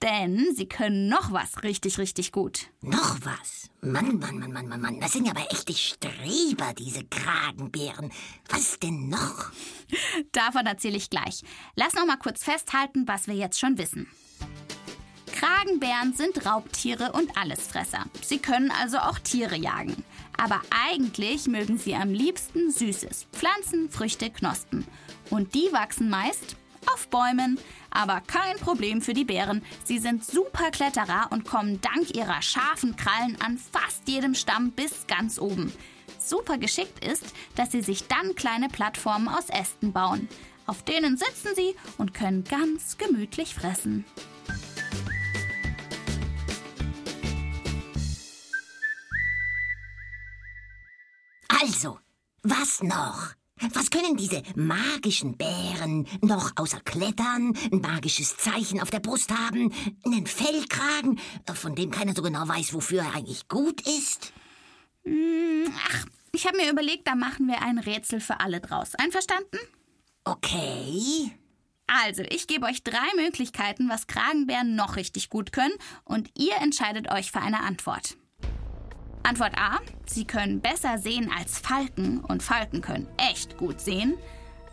Denn 0.03 0.53
sie 0.55 0.67
können 0.67 1.09
noch 1.09 1.31
was 1.31 1.63
richtig, 1.63 1.97
richtig 1.97 2.31
gut. 2.31 2.67
Noch 2.81 3.17
was? 3.23 3.71
Mann, 3.81 4.19
Mann, 4.19 4.37
Mann, 4.37 4.51
Mann, 4.51 4.67
Mann, 4.67 4.81
Mann. 4.81 4.99
Das 4.99 5.13
sind 5.13 5.25
ja 5.25 5.31
aber 5.31 5.51
echte 5.51 5.73
Streber, 5.73 6.73
diese 6.77 7.03
Kragenbären. 7.05 8.11
Was 8.49 8.77
denn 8.79 9.09
noch? 9.09 9.51
Davon 10.31 10.67
erzähle 10.67 10.97
ich 10.97 11.09
gleich. 11.09 11.41
Lass 11.75 11.93
noch 11.93 12.05
mal 12.05 12.17
kurz 12.17 12.43
festhalten, 12.43 13.07
was 13.07 13.27
wir 13.27 13.33
jetzt 13.33 13.59
schon 13.59 13.79
wissen. 13.79 14.07
Kragenbären 15.33 16.13
sind 16.13 16.45
Raubtiere 16.45 17.11
und 17.13 17.35
Allesfresser. 17.35 18.05
Sie 18.21 18.39
können 18.39 18.71
also 18.71 18.97
auch 18.99 19.17
Tiere 19.19 19.55
jagen. 19.55 20.03
Aber 20.37 20.61
eigentlich 20.69 21.47
mögen 21.47 21.79
sie 21.79 21.95
am 21.95 22.13
liebsten 22.13 22.71
Süßes. 22.71 23.27
Pflanzen, 23.33 23.89
Früchte, 23.89 24.29
Knospen. 24.29 24.85
Und 25.31 25.55
die 25.55 25.69
wachsen 25.71 26.09
meist 26.09 26.55
auf 26.93 27.07
Bäumen. 27.09 27.59
Aber 27.89 28.21
kein 28.21 28.57
Problem 28.57 29.01
für 29.01 29.13
die 29.13 29.25
Bären. 29.25 29.63
Sie 29.83 29.99
sind 29.99 30.25
super 30.25 30.71
Kletterer 30.71 31.27
und 31.31 31.45
kommen 31.45 31.81
dank 31.81 32.15
ihrer 32.15 32.41
scharfen 32.41 32.95
Krallen 32.95 33.37
an 33.41 33.57
fast 33.57 34.07
jedem 34.07 34.35
Stamm 34.35 34.71
bis 34.71 35.07
ganz 35.07 35.39
oben. 35.39 35.71
Super 36.19 36.57
geschickt 36.57 37.03
ist, 37.03 37.25
dass 37.55 37.71
sie 37.71 37.81
sich 37.81 38.07
dann 38.07 38.35
kleine 38.35 38.67
Plattformen 38.67 39.27
aus 39.27 39.49
Ästen 39.49 39.93
bauen. 39.93 40.27
Auf 40.65 40.83
denen 40.83 41.17
sitzen 41.17 41.55
sie 41.55 41.75
und 41.97 42.13
können 42.13 42.43
ganz 42.43 42.97
gemütlich 42.97 43.55
fressen. 43.55 44.05
Also, 51.61 51.99
was 52.43 52.83
noch? 52.83 53.33
Was 53.73 53.89
können 53.89 54.17
diese 54.17 54.43
magischen 54.55 55.37
Bären 55.37 56.07
noch 56.21 56.51
außer 56.55 56.79
Klettern, 56.81 57.53
ein 57.71 57.81
magisches 57.81 58.37
Zeichen 58.37 58.81
auf 58.81 58.89
der 58.89 58.99
Brust 58.99 59.31
haben, 59.31 59.73
einen 60.05 60.27
Fellkragen, 60.27 61.19
von 61.53 61.75
dem 61.75 61.91
keiner 61.91 62.13
so 62.13 62.21
genau 62.21 62.47
weiß, 62.47 62.73
wofür 62.73 63.01
er 63.01 63.15
eigentlich 63.15 63.47
gut 63.47 63.81
ist? 63.81 64.33
Hm, 65.03 65.73
ach, 65.87 66.05
ich 66.33 66.45
habe 66.45 66.57
mir 66.57 66.71
überlegt, 66.71 67.07
da 67.07 67.15
machen 67.15 67.47
wir 67.47 67.61
ein 67.61 67.79
Rätsel 67.79 68.19
für 68.19 68.39
alle 68.39 68.59
draus. 68.59 68.93
Einverstanden? 68.95 69.57
Okay. 70.23 71.31
Also, 71.87 72.21
ich 72.29 72.47
gebe 72.47 72.65
euch 72.65 72.83
drei 72.83 73.07
Möglichkeiten, 73.15 73.89
was 73.89 74.07
Kragenbären 74.07 74.75
noch 74.75 74.97
richtig 74.97 75.29
gut 75.29 75.53
können, 75.53 75.73
und 76.03 76.29
ihr 76.37 76.55
entscheidet 76.57 77.09
euch 77.09 77.31
für 77.31 77.39
eine 77.39 77.61
Antwort. 77.61 78.17
Antwort 79.27 79.57
A. 79.57 79.79
Sie 80.05 80.23
können 80.23 80.61
besser 80.61 80.99
sehen 80.99 81.29
als 81.37 81.59
Falken 81.59 82.21
und 82.21 82.41
Falken 82.41 82.79
können 82.79 83.09
echt 83.17 83.57
gut 83.57 83.81
sehen. 83.81 84.13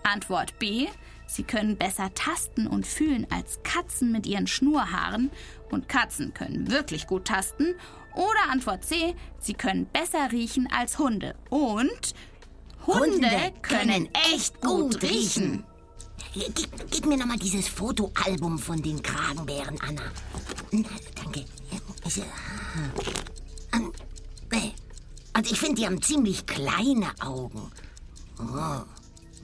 Antwort 0.05 0.61
B. 0.61 0.87
Sie 1.27 1.43
können 1.43 1.77
besser 1.77 2.15
tasten 2.15 2.69
und 2.69 2.87
fühlen 2.87 3.27
als 3.31 3.59
Katzen 3.65 4.13
mit 4.13 4.29
ihren 4.29 4.47
Schnurhaaren 4.47 5.33
und 5.73 5.89
Katzen 5.89 6.35
können 6.35 6.71
wirklich 6.71 7.09
gut 7.09 7.25
tasten. 7.25 7.75
Oder 8.15 8.53
Antwort 8.53 8.85
C. 8.85 9.17
Sie 9.41 9.55
können 9.55 9.87
besser 9.87 10.31
riechen 10.31 10.69
als 10.71 11.01
Hunde 11.01 11.35
und 11.51 12.15
Hunde, 12.87 13.01
Hunde 13.01 13.53
können 13.61 14.09
echt 14.35 14.61
gut 14.61 15.03
riechen. 15.03 15.65
Gib, 16.33 16.91
gib 16.93 17.07
mir 17.07 17.17
nochmal 17.17 17.39
dieses 17.39 17.67
Fotoalbum 17.67 18.61
von 18.61 18.81
den 18.81 19.03
Kragenbären, 19.03 19.81
Anna. 19.81 20.13
Danke. 20.71 21.45
Also 25.35 25.53
ich 25.53 25.59
finde, 25.59 25.75
die 25.81 25.87
haben 25.87 26.01
ziemlich 26.01 26.47
kleine 26.47 27.13
Augen. 27.21 27.71
Oh, 28.39 28.83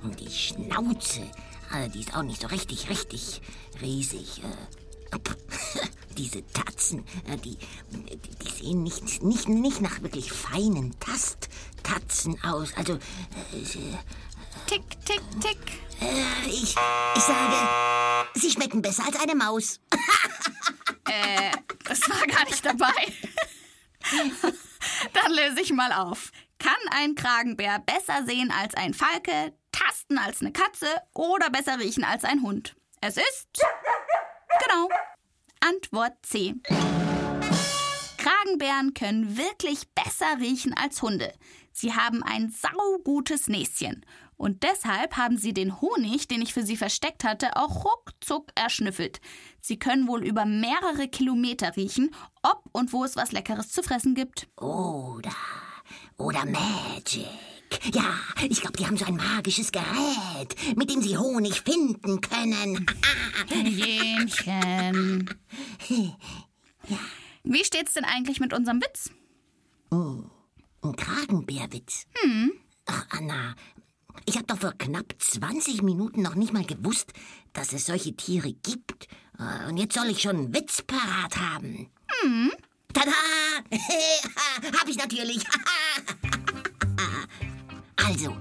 und 0.03 0.19
die 0.21 0.31
Schnauze, 0.31 1.29
also 1.71 1.91
die 1.91 2.01
ist 2.01 2.15
auch 2.15 2.23
nicht 2.23 2.41
so 2.41 2.47
richtig, 2.47 2.89
richtig 2.89 3.43
riesig. 3.81 4.43
Äh, 4.43 5.19
diese 6.17 6.47
Tatzen, 6.53 7.05
äh, 7.27 7.37
die, 7.37 7.59
die 7.91 8.51
sehen 8.51 8.83
nicht, 8.85 9.23
nicht, 9.23 9.49
nicht 9.49 9.81
nach 9.81 10.01
wirklich 10.03 10.33
feinen 10.33 10.95
Tasttatzen 11.01 12.43
aus. 12.45 12.73
Also. 12.77 12.95
Äh, 12.95 12.99
tick, 14.67 14.83
tick, 15.05 15.23
tick. 15.41 15.59
Ich, 16.47 16.77
ich 17.17 17.23
sage, 17.23 17.57
sie 18.35 18.51
schmecken 18.51 18.81
besser 18.81 19.05
als 19.07 19.19
eine 19.21 19.35
Maus. 19.35 19.81
äh, 21.05 21.51
das 21.85 22.01
war 22.09 22.27
gar 22.27 22.45
nicht 22.45 22.65
dabei. 22.65 22.93
Dann 25.13 25.33
löse 25.33 25.61
ich 25.61 25.73
mal 25.73 25.93
auf. 25.93 26.31
Kann 26.59 26.73
ein 26.91 27.15
Kragenbär 27.15 27.79
besser 27.81 28.25
sehen 28.27 28.51
als 28.51 28.75
ein 28.75 28.95
Falke, 28.95 29.55
tasten 29.73 30.19
als 30.19 30.41
eine 30.41 30.53
Katze 30.53 30.87
oder 31.15 31.51
besser 31.51 31.79
riechen 31.79 32.05
als 32.05 32.25
ein 32.25 32.43
Hund? 32.43 32.77
Es 33.01 33.17
ist. 33.17 33.49
Genau. 34.67 34.89
Antwort 35.61 36.15
C. 36.23 36.55
Kragenbären 38.19 38.93
können 38.95 39.37
wirklich 39.37 39.89
besser 39.95 40.39
riechen 40.39 40.75
als 40.77 41.01
Hunde. 41.01 41.33
Sie 41.73 41.95
haben 41.95 42.23
ein 42.23 42.51
saugutes 42.51 43.49
Näschen. 43.49 44.05
Und 44.41 44.63
deshalb 44.63 45.19
haben 45.19 45.37
sie 45.37 45.53
den 45.53 45.83
Honig, 45.83 46.27
den 46.27 46.41
ich 46.41 46.55
für 46.55 46.65
sie 46.65 46.79
versteckt 46.79 47.25
hatte, 47.25 47.57
auch 47.57 47.85
ruckzuck 47.85 48.51
erschnüffelt. 48.55 49.21
Sie 49.61 49.79
können 49.79 50.09
wohl 50.09 50.25
über 50.25 50.47
mehrere 50.47 51.09
Kilometer 51.09 51.77
riechen, 51.77 52.15
ob 52.43 52.63
und 52.73 52.95
wo 52.95 53.05
es 53.05 53.17
was 53.17 53.33
Leckeres 53.33 53.71
zu 53.71 53.83
fressen 53.83 54.15
gibt. 54.15 54.49
Oder, 54.57 55.37
oder 56.17 56.47
Magic. 56.47 57.27
Ja, 57.93 58.15
ich 58.49 58.63
glaube, 58.63 58.79
die 58.79 58.87
haben 58.87 58.97
so 58.97 59.05
ein 59.05 59.17
magisches 59.17 59.73
Gerät, 59.73 60.57
mit 60.75 60.89
dem 60.89 61.03
sie 61.03 61.19
Honig 61.19 61.61
finden 61.61 62.23
können. 62.23 62.87
Jähnchen. 63.53 65.29
Ja. 66.89 66.99
Wie 67.45 67.63
steht's 67.63 67.93
denn 67.93 68.07
eigentlich 68.07 68.41
mit 68.41 68.55
unserem 68.55 68.81
Witz? 68.81 69.11
Oh, 69.91 70.23
ein 70.83 70.97
Kragenbärwitz. 70.97 72.07
Hm. 72.23 72.53
Ach, 72.87 73.07
Anna, 73.11 73.55
ich 74.27 74.37
habe 74.37 74.47
doch 74.47 74.59
vor 74.59 74.73
knapp 74.79 75.15
20 75.19 75.83
Minuten 75.83 76.23
noch 76.23 76.35
nicht 76.35 76.53
mal 76.53 76.65
gewusst, 76.65 77.13
dass 77.53 77.73
es 77.73 77.87
solche 77.87 78.15
Tiere 78.15 78.53
gibt. 78.53 79.09
Äh, 79.39 79.69
und 79.69 79.77
jetzt 79.77 79.95
soll 79.95 80.09
ich 80.09 80.23
schon 80.23 80.37
einen 80.37 80.55
Witz 80.55 80.83
parat 80.83 81.37
haben. 81.37 81.91
Hm. 82.23 82.53
Tada! 82.93 83.11
hab 84.81 84.89
ich 84.89 84.97
natürlich. 84.97 85.45
also, 87.97 88.37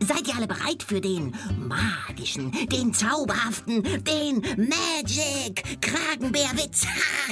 seid 0.00 0.26
ihr 0.26 0.36
alle 0.36 0.46
bereit 0.46 0.82
für 0.82 1.00
den 1.00 1.34
magischen, 1.58 2.50
den 2.68 2.92
zauberhaften, 2.92 3.82
den 4.04 4.40
Magic 4.56 5.80
Kragenbärwitz? 5.80 6.86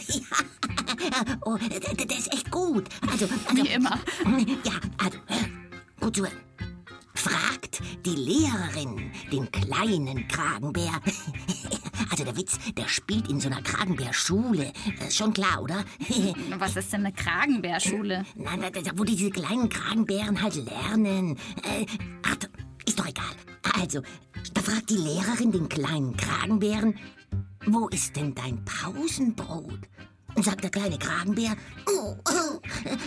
oh, 1.45 1.57
der, 1.57 1.81
der, 1.81 2.19
ist 2.19 2.33
echt 2.33 2.51
gut. 2.51 2.89
Also, 3.11 3.29
also 3.47 3.65
wie 3.65 3.69
immer. 3.69 3.99
Ja, 4.65 4.73
also, 4.99 5.19
gut 6.01 6.17
zuhören. 6.17 6.39
Fragt 7.15 7.60
die 8.07 8.17
Lehrerin 8.17 9.11
den 9.33 9.51
kleinen 9.51 10.27
Kragenbär. 10.29 10.93
Also 12.11 12.25
der 12.25 12.37
Witz, 12.37 12.59
der 12.77 12.89
spielt 12.89 13.29
in 13.29 13.41
so 13.41 13.49
einer 13.49 13.63
Kragenbärschule. 13.63 14.73
Ist 15.07 15.17
schon 15.17 15.33
klar, 15.33 15.63
oder? 15.63 15.85
Was 16.59 16.75
ist 16.75 16.93
denn 16.93 17.07
eine 17.07 17.13
Kragenbärschule? 17.13 18.25
Nein, 18.35 18.63
wo 18.97 19.05
die 19.05 19.15
diese 19.15 19.31
kleinen 19.31 19.69
Kragenbären 19.69 20.41
halt 20.43 20.57
lernen. 20.57 21.37
Äh, 21.63 21.87
ach, 22.25 22.37
ist 22.87 22.99
doch 22.99 23.07
egal. 23.07 23.35
Also, 23.81 24.03
da 24.55 24.61
fragt 24.61 24.91
die 24.91 24.97
Lehrerin 24.97 25.53
den 25.53 25.69
kleinen 25.69 26.17
Kragenbären, 26.17 26.99
wo 27.67 27.89
ist 27.89 28.17
denn 28.17 28.35
dein 28.35 28.65
Pausenbrot? 28.65 29.79
Und 30.35 30.45
sagt 30.45 30.63
der 30.65 30.71
kleine 30.71 30.99
Kragenbär, 30.99 31.57
oh, 31.87 32.17
oh, 32.29 32.61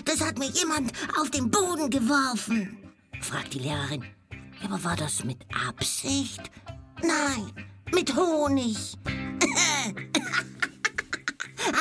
das 0.05 0.21
hat 0.21 0.37
mir 0.37 0.49
jemand 0.49 0.91
auf 1.19 1.29
den 1.31 1.49
Boden 1.49 1.89
geworfen. 1.89 2.77
Fragt 3.21 3.53
die 3.53 3.59
Lehrerin, 3.59 4.03
aber 4.65 4.83
war 4.83 4.95
das 4.95 5.23
mit 5.23 5.39
Absicht? 5.67 6.41
Nein, 7.01 7.51
mit 7.91 8.15
Honig. 8.15 8.77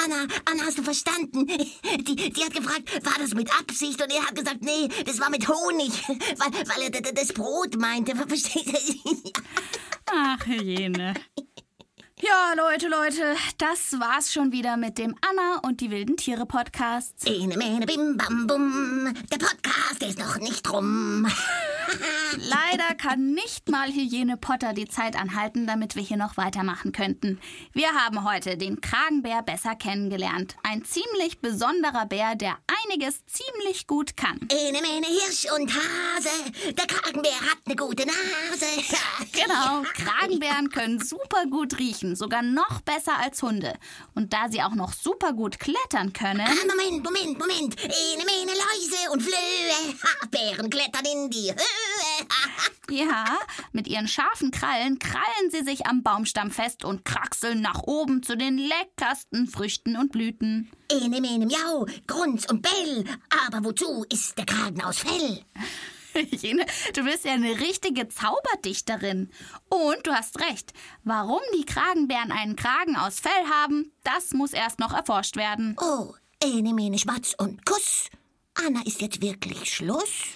Anna, 0.04 0.26
Anna, 0.44 0.64
hast 0.64 0.78
du 0.78 0.82
verstanden? 0.82 1.46
Die, 1.46 2.32
die 2.32 2.44
hat 2.44 2.54
gefragt, 2.54 3.04
war 3.04 3.18
das 3.18 3.34
mit 3.34 3.50
Absicht? 3.58 4.00
Und 4.02 4.12
er 4.12 4.22
hat 4.26 4.34
gesagt, 4.34 4.62
nee, 4.62 4.88
das 5.04 5.20
war 5.20 5.30
mit 5.30 5.48
Honig, 5.48 5.92
weil, 6.08 6.52
weil 6.68 6.82
er 6.82 7.12
das 7.12 7.32
Brot 7.32 7.78
meinte. 7.78 8.14
Versteht 8.28 8.66
ihr? 8.66 9.32
Ach, 10.06 10.46
Hyäne. 10.46 11.14
Ja, 12.24 12.54
Leute, 12.56 12.86
Leute, 12.86 13.34
das 13.58 13.98
war's 13.98 14.32
schon 14.32 14.52
wieder 14.52 14.76
mit 14.76 14.96
dem 14.96 15.16
Anna 15.28 15.58
und 15.64 15.80
die 15.80 15.90
wilden 15.90 16.16
Tiere 16.16 16.46
Podcasts. 16.46 17.26
Ene, 17.26 17.56
mene, 17.56 17.84
bim, 17.84 18.16
bam, 18.16 18.46
bum. 18.46 19.12
Der 19.32 19.38
Podcast 19.38 20.00
ist 20.06 20.20
noch 20.20 20.38
nicht 20.38 20.72
rum. 20.72 21.26
Leider 22.36 22.94
kann 22.96 23.32
nicht 23.32 23.68
mal 23.68 23.90
Hyäne 23.90 24.36
Potter 24.36 24.72
die 24.72 24.86
Zeit 24.86 25.16
anhalten, 25.16 25.66
damit 25.66 25.96
wir 25.96 26.02
hier 26.02 26.16
noch 26.16 26.36
weitermachen 26.36 26.92
könnten. 26.92 27.40
Wir 27.72 27.88
haben 27.88 28.24
heute 28.24 28.56
den 28.56 28.80
Kragenbär 28.80 29.42
besser 29.42 29.74
kennengelernt. 29.74 30.56
Ein 30.62 30.84
ziemlich 30.84 31.40
besonderer 31.40 32.06
Bär, 32.06 32.36
der 32.36 32.56
einiges 32.86 33.26
ziemlich 33.26 33.86
gut 33.86 34.16
kann. 34.16 34.38
Ene, 34.48 34.80
mene, 34.80 35.06
Hirsch 35.06 35.46
und 35.56 35.70
Hase. 35.74 36.72
Der 36.72 36.86
Kragenbär 36.86 37.40
hat 37.40 37.58
eine 37.66 37.76
gute 37.76 38.06
Nase. 38.06 38.66
Genau, 39.32 39.82
Kragenbären 39.94 40.68
können 40.70 41.00
super 41.00 41.46
gut 41.50 41.78
riechen, 41.78 42.11
sogar 42.16 42.42
noch 42.42 42.80
besser 42.82 43.18
als 43.18 43.42
Hunde. 43.42 43.74
Und 44.14 44.32
da 44.32 44.48
sie 44.48 44.62
auch 44.62 44.74
noch 44.74 44.92
super 44.92 45.32
gut 45.32 45.58
klettern 45.58 46.12
können. 46.12 46.46
Ah, 46.46 46.66
Moment, 46.66 47.04
Moment, 47.04 47.38
Moment. 47.38 47.82
Ene, 47.82 48.24
mene, 48.24 48.52
Läuse 48.52 49.12
und 49.12 49.22
Flöhe. 49.22 49.96
Bären 50.30 50.70
klettern 50.70 51.04
in 51.04 51.30
die 51.30 51.50
Höhe. 51.50 51.56
Ja, 52.90 53.38
mit 53.72 53.86
ihren 53.88 54.06
scharfen 54.06 54.50
Krallen 54.50 54.98
krallen 54.98 55.50
sie 55.50 55.62
sich 55.62 55.86
am 55.86 56.02
Baumstamm 56.02 56.50
fest 56.50 56.84
und 56.84 57.06
kraxeln 57.06 57.62
nach 57.62 57.84
oben 57.84 58.22
zu 58.22 58.36
den 58.36 58.58
leckersten 58.58 59.46
Früchten 59.46 59.96
und 59.96 60.12
Blüten. 60.12 60.70
Ene, 60.90 61.20
mene, 61.20 61.46
miau, 61.46 61.86
Grunz 62.06 62.44
und 62.50 62.60
Bell. 62.60 63.04
Aber 63.46 63.64
wozu 63.64 64.04
ist 64.12 64.36
der 64.36 64.44
Kragen 64.44 64.82
aus 64.82 64.98
Fell? 64.98 65.42
Jene, 66.30 66.66
du 66.94 67.04
bist 67.04 67.24
ja 67.24 67.32
eine 67.32 67.60
richtige 67.60 68.08
Zauberdichterin. 68.08 69.30
Und 69.68 70.06
du 70.06 70.12
hast 70.12 70.40
recht. 70.40 70.72
Warum 71.04 71.40
die 71.58 71.64
Kragenbären 71.64 72.32
einen 72.32 72.56
Kragen 72.56 72.96
aus 72.96 73.20
Fell 73.20 73.32
haben, 73.50 73.92
das 74.04 74.32
muss 74.32 74.52
erst 74.52 74.78
noch 74.78 74.92
erforscht 74.92 75.36
werden. 75.36 75.76
Oh, 75.80 76.14
ene, 76.42 76.74
mene, 76.74 76.98
Schmatz 76.98 77.34
und 77.36 77.64
Kuss. 77.64 78.08
Anna, 78.54 78.82
ist 78.84 79.00
jetzt 79.00 79.22
wirklich 79.22 79.72
Schluss? 79.72 80.34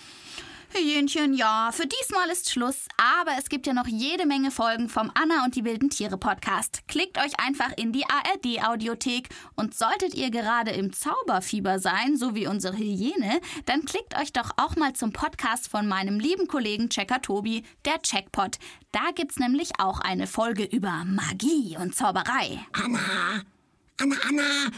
Hyänchen, 0.72 1.34
ja, 1.34 1.70
für 1.72 1.86
diesmal 1.86 2.28
ist 2.28 2.50
Schluss, 2.50 2.86
aber 2.96 3.32
es 3.38 3.48
gibt 3.48 3.66
ja 3.66 3.72
noch 3.72 3.86
jede 3.86 4.26
Menge 4.26 4.50
Folgen 4.50 4.88
vom 4.88 5.10
Anna 5.14 5.44
und 5.44 5.54
die 5.54 5.64
wilden 5.64 5.90
Tiere 5.90 6.18
Podcast. 6.18 6.82
Klickt 6.88 7.18
euch 7.18 7.38
einfach 7.38 7.72
in 7.76 7.92
die 7.92 8.04
ARD 8.04 8.66
Audiothek 8.66 9.28
und 9.54 9.74
solltet 9.74 10.14
ihr 10.14 10.30
gerade 10.30 10.72
im 10.72 10.92
Zauberfieber 10.92 11.78
sein, 11.78 12.16
so 12.16 12.34
wie 12.34 12.46
unsere 12.46 12.76
Hyäne, 12.76 13.40
dann 13.64 13.84
klickt 13.84 14.18
euch 14.18 14.32
doch 14.32 14.50
auch 14.56 14.76
mal 14.76 14.92
zum 14.92 15.12
Podcast 15.12 15.68
von 15.68 15.86
meinem 15.86 16.18
lieben 16.18 16.48
Kollegen 16.48 16.88
Checker 16.90 17.22
Tobi, 17.22 17.62
der 17.84 18.02
Checkpot. 18.02 18.58
Da 18.92 19.12
gibt's 19.14 19.38
nämlich 19.38 19.78
auch 19.78 20.00
eine 20.00 20.26
Folge 20.26 20.64
über 20.64 21.04
Magie 21.04 21.76
und 21.78 21.94
Zauberei. 21.94 22.60
Anna, 22.72 22.98
Anna, 23.98 24.16
Anna, 24.28 24.70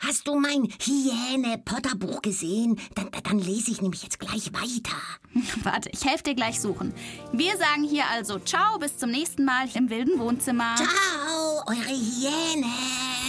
hast 0.00 0.26
du 0.26 0.38
mein 0.38 0.68
Hyäne-Potter-Buch 0.80 2.22
gesehen? 2.22 2.78
Dann, 2.94 3.10
dann 3.22 3.38
lese 3.38 3.70
ich 3.70 3.80
nämlich 3.80 4.02
jetzt 4.02 4.18
gleich 4.18 4.52
weiter. 4.52 4.96
Warte, 5.62 5.90
ich 5.90 6.04
helfe 6.04 6.24
dir 6.24 6.34
gleich 6.34 6.60
suchen. 6.60 6.92
Wir 7.32 7.56
sagen 7.56 7.84
hier 7.84 8.04
also 8.10 8.38
Ciao, 8.38 8.78
bis 8.78 8.96
zum 8.96 9.10
nächsten 9.10 9.44
Mal 9.44 9.68
im 9.74 9.90
wilden 9.90 10.18
Wohnzimmer. 10.18 10.74
Ciao, 10.76 11.62
eure 11.66 11.88
Hyäne. 11.88 12.66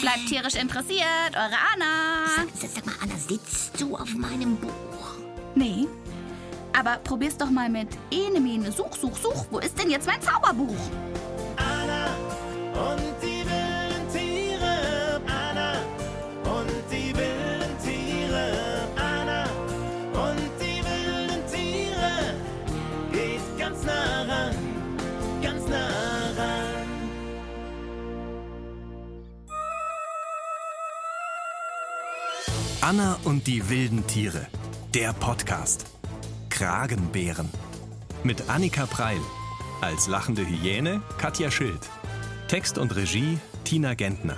Bleibt 0.01 0.27
tierisch 0.27 0.55
interessiert, 0.55 1.35
eure 1.35 1.57
Anna. 1.73 2.25
Sag, 2.35 2.71
sag 2.73 2.85
mal, 2.85 2.95
Anna, 3.01 3.15
sitzt 3.15 3.79
du 3.79 3.95
auf 3.95 4.13
meinem 4.15 4.55
Buch? 4.57 4.71
Nee. 5.55 5.87
Aber 6.77 6.97
probier's 7.03 7.37
doch 7.37 7.49
mal 7.49 7.69
mit 7.69 7.89
Enemene. 8.11 8.71
Such, 8.71 8.95
such, 8.95 9.17
such. 9.17 9.45
Wo 9.51 9.59
ist 9.59 9.77
denn 9.77 9.89
jetzt 9.89 10.07
mein 10.07 10.21
Zauberbuch? 10.21 10.75
Anna 11.57 12.07
und 12.73 13.01
die 13.21 13.30
Anna 32.91 33.17
und 33.23 33.47
die 33.47 33.69
wilden 33.69 34.05
Tiere. 34.05 34.47
Der 34.93 35.13
Podcast. 35.13 35.85
Kragenbären. 36.49 37.49
Mit 38.21 38.49
Annika 38.49 38.85
Preil. 38.85 39.21
Als 39.79 40.09
lachende 40.09 40.45
Hyäne 40.45 41.01
Katja 41.17 41.49
Schild. 41.51 41.79
Text 42.49 42.77
und 42.77 42.93
Regie 42.93 43.37
Tina 43.63 43.93
Gentner. 43.93 44.35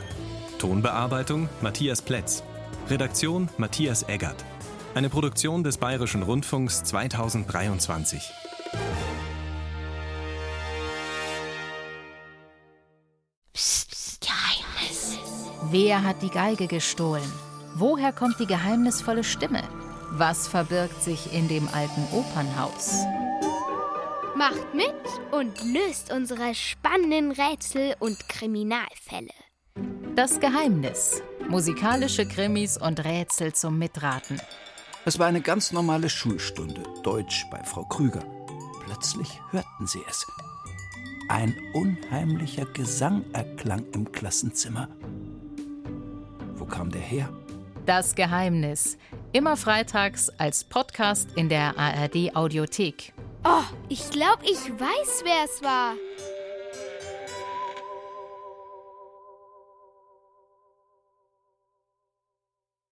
Tonbearbeitung 0.59 1.49
Matthias 1.61 2.03
Plätz. 2.03 2.43
Redaktion 2.91 3.49
Matthias 3.57 4.03
Eggert. 4.03 4.45
Eine 4.93 5.09
Produktion 5.09 5.63
des 5.63 5.79
Bayerischen 5.79 6.21
Rundfunks 6.21 6.83
2023. 6.83 8.21
Geheimnis. 14.21 15.17
Wer 15.71 16.03
hat 16.03 16.21
die 16.21 16.29
Geige 16.29 16.67
gestohlen? 16.67 17.42
Woher 17.75 18.13
kommt 18.13 18.39
die 18.39 18.45
geheimnisvolle 18.45 19.23
Stimme? 19.23 19.63
Was 20.11 20.47
verbirgt 20.47 21.01
sich 21.01 21.33
in 21.33 21.47
dem 21.47 21.67
alten 21.69 22.03
Opernhaus? 22.11 23.03
Macht 24.35 24.75
mit 24.75 24.93
und 25.31 25.53
löst 25.73 26.13
unsere 26.13 26.53
spannenden 26.53 27.31
Rätsel 27.31 27.95
und 27.99 28.29
Kriminalfälle. 28.29 29.33
Das 30.15 30.39
Geheimnis. 30.39 31.23
Musikalische 31.49 32.27
Krimis 32.27 32.77
und 32.77 33.03
Rätsel 33.03 33.53
zum 33.53 33.79
Mitraten. 33.79 34.39
Es 35.05 35.17
war 35.17 35.25
eine 35.25 35.41
ganz 35.41 35.71
normale 35.71 36.09
Schulstunde, 36.09 36.83
Deutsch 37.01 37.45
bei 37.49 37.63
Frau 37.63 37.85
Krüger. 37.85 38.23
Plötzlich 38.85 39.41
hörten 39.49 39.87
sie 39.87 40.01
es. 40.07 40.27
Ein 41.27 41.55
unheimlicher 41.73 42.65
Gesang 42.65 43.25
erklang 43.33 43.85
im 43.93 44.11
Klassenzimmer. 44.11 44.89
Wo 46.55 46.65
kam 46.65 46.91
der 46.91 47.01
her? 47.01 47.29
Das 47.85 48.15
Geheimnis. 48.15 48.97
Immer 49.33 49.57
freitags 49.57 50.29
als 50.37 50.63
Podcast 50.63 51.27
in 51.35 51.49
der 51.49 51.77
ARD 51.77 52.33
Audiothek. 52.33 53.13
Oh, 53.43 53.63
ich 53.89 54.09
glaube, 54.09 54.43
ich 54.43 54.71
weiß, 54.71 55.23
wer 55.25 55.43
es 55.43 55.61
war. 55.61 55.95